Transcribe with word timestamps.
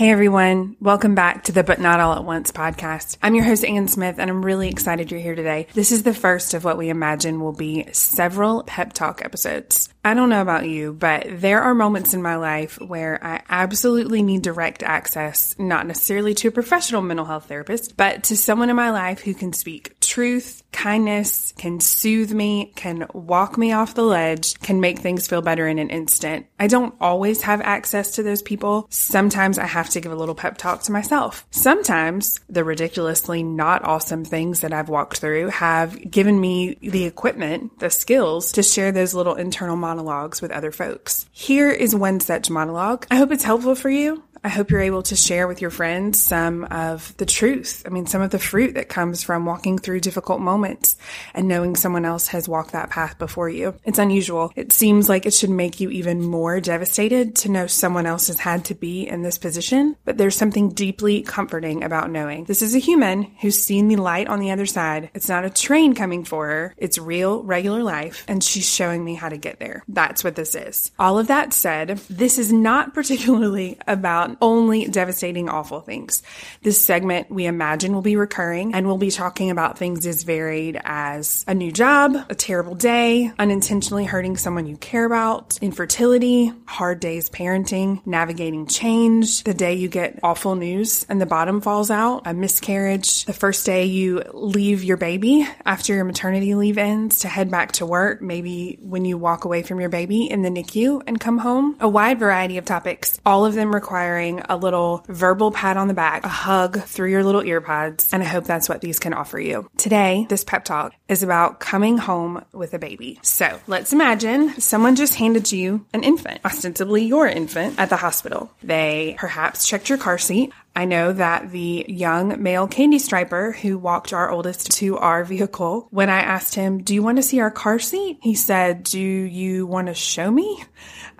Hey 0.00 0.12
everyone, 0.12 0.76
welcome 0.80 1.14
back 1.14 1.44
to 1.44 1.52
the 1.52 1.62
But 1.62 1.78
Not 1.78 2.00
All 2.00 2.14
at 2.14 2.24
Once 2.24 2.52
podcast. 2.52 3.18
I'm 3.22 3.34
your 3.34 3.44
host, 3.44 3.66
Ann 3.66 3.86
Smith, 3.86 4.18
and 4.18 4.30
I'm 4.30 4.42
really 4.42 4.70
excited 4.70 5.10
you're 5.10 5.20
here 5.20 5.34
today. 5.34 5.66
This 5.74 5.92
is 5.92 6.04
the 6.04 6.14
first 6.14 6.54
of 6.54 6.64
what 6.64 6.78
we 6.78 6.88
imagine 6.88 7.38
will 7.38 7.52
be 7.52 7.84
several 7.92 8.62
pep 8.62 8.94
talk 8.94 9.22
episodes. 9.22 9.92
I 10.02 10.14
don't 10.14 10.30
know 10.30 10.40
about 10.40 10.66
you, 10.66 10.94
but 10.94 11.26
there 11.28 11.60
are 11.60 11.74
moments 11.74 12.14
in 12.14 12.22
my 12.22 12.36
life 12.36 12.80
where 12.80 13.22
I 13.22 13.42
absolutely 13.50 14.22
need 14.22 14.40
direct 14.40 14.82
access, 14.82 15.54
not 15.58 15.86
necessarily 15.86 16.32
to 16.36 16.48
a 16.48 16.50
professional 16.50 17.02
mental 17.02 17.26
health 17.26 17.48
therapist, 17.48 17.98
but 17.98 18.22
to 18.22 18.38
someone 18.38 18.70
in 18.70 18.76
my 18.76 18.92
life 18.92 19.20
who 19.20 19.34
can 19.34 19.52
speak 19.52 19.99
truth, 20.10 20.64
kindness, 20.72 21.54
can 21.56 21.78
soothe 21.78 22.32
me, 22.32 22.72
can 22.74 23.06
walk 23.14 23.56
me 23.56 23.72
off 23.72 23.94
the 23.94 24.02
ledge, 24.02 24.58
can 24.58 24.80
make 24.80 24.98
things 24.98 25.28
feel 25.28 25.40
better 25.40 25.68
in 25.68 25.78
an 25.78 25.88
instant. 25.88 26.46
I 26.58 26.66
don't 26.66 26.94
always 27.00 27.42
have 27.42 27.60
access 27.60 28.16
to 28.16 28.24
those 28.24 28.42
people. 28.42 28.88
Sometimes 28.90 29.56
I 29.56 29.66
have 29.66 29.88
to 29.90 30.00
give 30.00 30.10
a 30.10 30.16
little 30.16 30.34
pep 30.34 30.58
talk 30.58 30.82
to 30.82 30.92
myself. 30.92 31.46
Sometimes 31.52 32.40
the 32.48 32.64
ridiculously 32.64 33.44
not 33.44 33.84
awesome 33.84 34.24
things 34.24 34.60
that 34.60 34.72
I've 34.72 34.88
walked 34.88 35.18
through 35.18 35.50
have 35.50 36.10
given 36.10 36.40
me 36.40 36.76
the 36.80 37.04
equipment, 37.04 37.78
the 37.78 37.90
skills 37.90 38.50
to 38.52 38.64
share 38.64 38.90
those 38.90 39.14
little 39.14 39.36
internal 39.36 39.76
monologues 39.76 40.42
with 40.42 40.50
other 40.50 40.72
folks. 40.72 41.28
Here 41.30 41.70
is 41.70 41.94
one 41.94 42.18
such 42.18 42.50
monologue. 42.50 43.06
I 43.12 43.16
hope 43.16 43.30
it's 43.30 43.44
helpful 43.44 43.76
for 43.76 43.90
you. 43.90 44.24
I 44.42 44.48
hope 44.48 44.70
you're 44.70 44.80
able 44.80 45.02
to 45.04 45.16
share 45.16 45.46
with 45.46 45.60
your 45.60 45.70
friends 45.70 46.18
some 46.18 46.64
of 46.64 47.14
the 47.18 47.26
truth. 47.26 47.82
I 47.84 47.90
mean, 47.90 48.06
some 48.06 48.22
of 48.22 48.30
the 48.30 48.38
fruit 48.38 48.74
that 48.74 48.88
comes 48.88 49.22
from 49.22 49.44
walking 49.44 49.78
through 49.78 50.00
difficult 50.00 50.40
moments 50.40 50.96
and 51.34 51.46
knowing 51.46 51.76
someone 51.76 52.06
else 52.06 52.28
has 52.28 52.48
walked 52.48 52.72
that 52.72 52.88
path 52.88 53.18
before 53.18 53.50
you. 53.50 53.74
It's 53.84 53.98
unusual. 53.98 54.50
It 54.56 54.72
seems 54.72 55.10
like 55.10 55.26
it 55.26 55.34
should 55.34 55.50
make 55.50 55.78
you 55.78 55.90
even 55.90 56.22
more 56.22 56.58
devastated 56.58 57.36
to 57.36 57.50
know 57.50 57.66
someone 57.66 58.06
else 58.06 58.28
has 58.28 58.40
had 58.40 58.64
to 58.66 58.74
be 58.74 59.06
in 59.06 59.20
this 59.22 59.36
position, 59.36 59.96
but 60.06 60.16
there's 60.16 60.36
something 60.36 60.70
deeply 60.70 61.20
comforting 61.20 61.84
about 61.84 62.10
knowing 62.10 62.44
this 62.44 62.62
is 62.62 62.74
a 62.74 62.78
human 62.78 63.24
who's 63.42 63.62
seen 63.62 63.88
the 63.88 63.96
light 63.96 64.28
on 64.28 64.40
the 64.40 64.52
other 64.52 64.66
side. 64.66 65.10
It's 65.12 65.28
not 65.28 65.44
a 65.44 65.50
train 65.50 65.94
coming 65.94 66.24
for 66.24 66.46
her. 66.46 66.74
It's 66.78 66.96
real, 66.96 67.42
regular 67.42 67.82
life, 67.82 68.24
and 68.26 68.42
she's 68.42 68.68
showing 68.68 69.04
me 69.04 69.14
how 69.14 69.28
to 69.28 69.36
get 69.36 69.58
there. 69.58 69.84
That's 69.86 70.24
what 70.24 70.36
this 70.36 70.54
is. 70.54 70.92
All 70.98 71.18
of 71.18 71.26
that 71.26 71.52
said, 71.52 71.98
this 72.08 72.38
is 72.38 72.52
not 72.52 72.94
particularly 73.00 73.78
about 73.86 74.29
only 74.40 74.86
devastating, 74.86 75.48
awful 75.48 75.80
things. 75.80 76.22
This 76.62 76.84
segment 76.84 77.30
we 77.30 77.46
imagine 77.46 77.92
will 77.92 78.02
be 78.02 78.16
recurring 78.16 78.74
and 78.74 78.86
we'll 78.86 78.98
be 78.98 79.10
talking 79.10 79.50
about 79.50 79.78
things 79.78 80.06
as 80.06 80.22
varied 80.22 80.80
as 80.84 81.44
a 81.48 81.54
new 81.54 81.72
job, 81.72 82.16
a 82.28 82.34
terrible 82.34 82.74
day, 82.74 83.32
unintentionally 83.38 84.04
hurting 84.04 84.36
someone 84.36 84.66
you 84.66 84.76
care 84.76 85.04
about, 85.04 85.58
infertility, 85.62 86.52
hard 86.66 87.00
days 87.00 87.30
parenting, 87.30 88.04
navigating 88.06 88.66
change, 88.66 89.44
the 89.44 89.54
day 89.54 89.74
you 89.74 89.88
get 89.88 90.18
awful 90.22 90.54
news 90.54 91.06
and 91.08 91.20
the 91.20 91.26
bottom 91.26 91.60
falls 91.60 91.90
out, 91.90 92.22
a 92.26 92.34
miscarriage, 92.34 93.24
the 93.24 93.32
first 93.32 93.66
day 93.66 93.84
you 93.84 94.22
leave 94.32 94.84
your 94.84 94.96
baby 94.96 95.46
after 95.64 95.94
your 95.94 96.04
maternity 96.04 96.54
leave 96.54 96.78
ends 96.78 97.20
to 97.20 97.28
head 97.28 97.50
back 97.50 97.72
to 97.72 97.86
work, 97.86 98.22
maybe 98.22 98.78
when 98.82 99.04
you 99.04 99.16
walk 99.18 99.44
away 99.44 99.62
from 99.62 99.80
your 99.80 99.88
baby 99.88 100.30
in 100.30 100.42
the 100.42 100.50
NICU 100.50 101.02
and 101.06 101.20
come 101.20 101.38
home, 101.38 101.76
a 101.80 101.88
wide 101.88 102.18
variety 102.18 102.58
of 102.58 102.64
topics, 102.64 103.20
all 103.24 103.44
of 103.44 103.54
them 103.54 103.74
requiring 103.74 104.19
a 104.20 104.56
little 104.56 105.04
verbal 105.08 105.50
pat 105.50 105.76
on 105.76 105.88
the 105.88 105.94
back, 105.94 106.24
a 106.24 106.28
hug 106.28 106.82
through 106.82 107.10
your 107.10 107.24
little 107.24 107.42
earpods, 107.42 108.12
and 108.12 108.22
I 108.22 108.26
hope 108.26 108.44
that's 108.44 108.68
what 108.68 108.80
these 108.80 108.98
can 108.98 109.14
offer 109.14 109.40
you. 109.40 109.68
Today, 109.76 110.26
this 110.28 110.44
pep 110.44 110.64
talk 110.64 110.92
is 111.08 111.22
about 111.22 111.58
coming 111.58 111.98
home 111.98 112.44
with 112.52 112.74
a 112.74 112.78
baby. 112.78 113.18
So 113.22 113.58
let's 113.66 113.92
imagine 113.92 114.60
someone 114.60 114.96
just 114.96 115.14
handed 115.14 115.50
you 115.50 115.86
an 115.94 116.04
infant, 116.04 116.40
ostensibly 116.44 117.04
your 117.04 117.26
infant, 117.26 117.78
at 117.78 117.88
the 117.88 117.96
hospital. 117.96 118.52
They 118.62 119.16
perhaps 119.18 119.66
checked 119.66 119.88
your 119.88 119.98
car 119.98 120.18
seat. 120.18 120.52
I 120.74 120.84
know 120.84 121.12
that 121.12 121.50
the 121.50 121.84
young 121.88 122.42
male 122.42 122.68
candy 122.68 122.98
striper 122.98 123.52
who 123.52 123.76
walked 123.76 124.12
our 124.12 124.30
oldest 124.30 124.70
to 124.78 124.96
our 124.98 125.24
vehicle, 125.24 125.88
when 125.90 126.08
I 126.08 126.20
asked 126.20 126.54
him, 126.54 126.82
Do 126.82 126.94
you 126.94 127.02
want 127.02 127.18
to 127.18 127.22
see 127.22 127.40
our 127.40 127.50
car 127.50 127.78
seat? 127.78 128.18
He 128.22 128.34
said, 128.34 128.84
Do 128.84 129.00
you 129.00 129.66
want 129.66 129.88
to 129.88 129.94
show 129.94 130.30
me? 130.30 130.64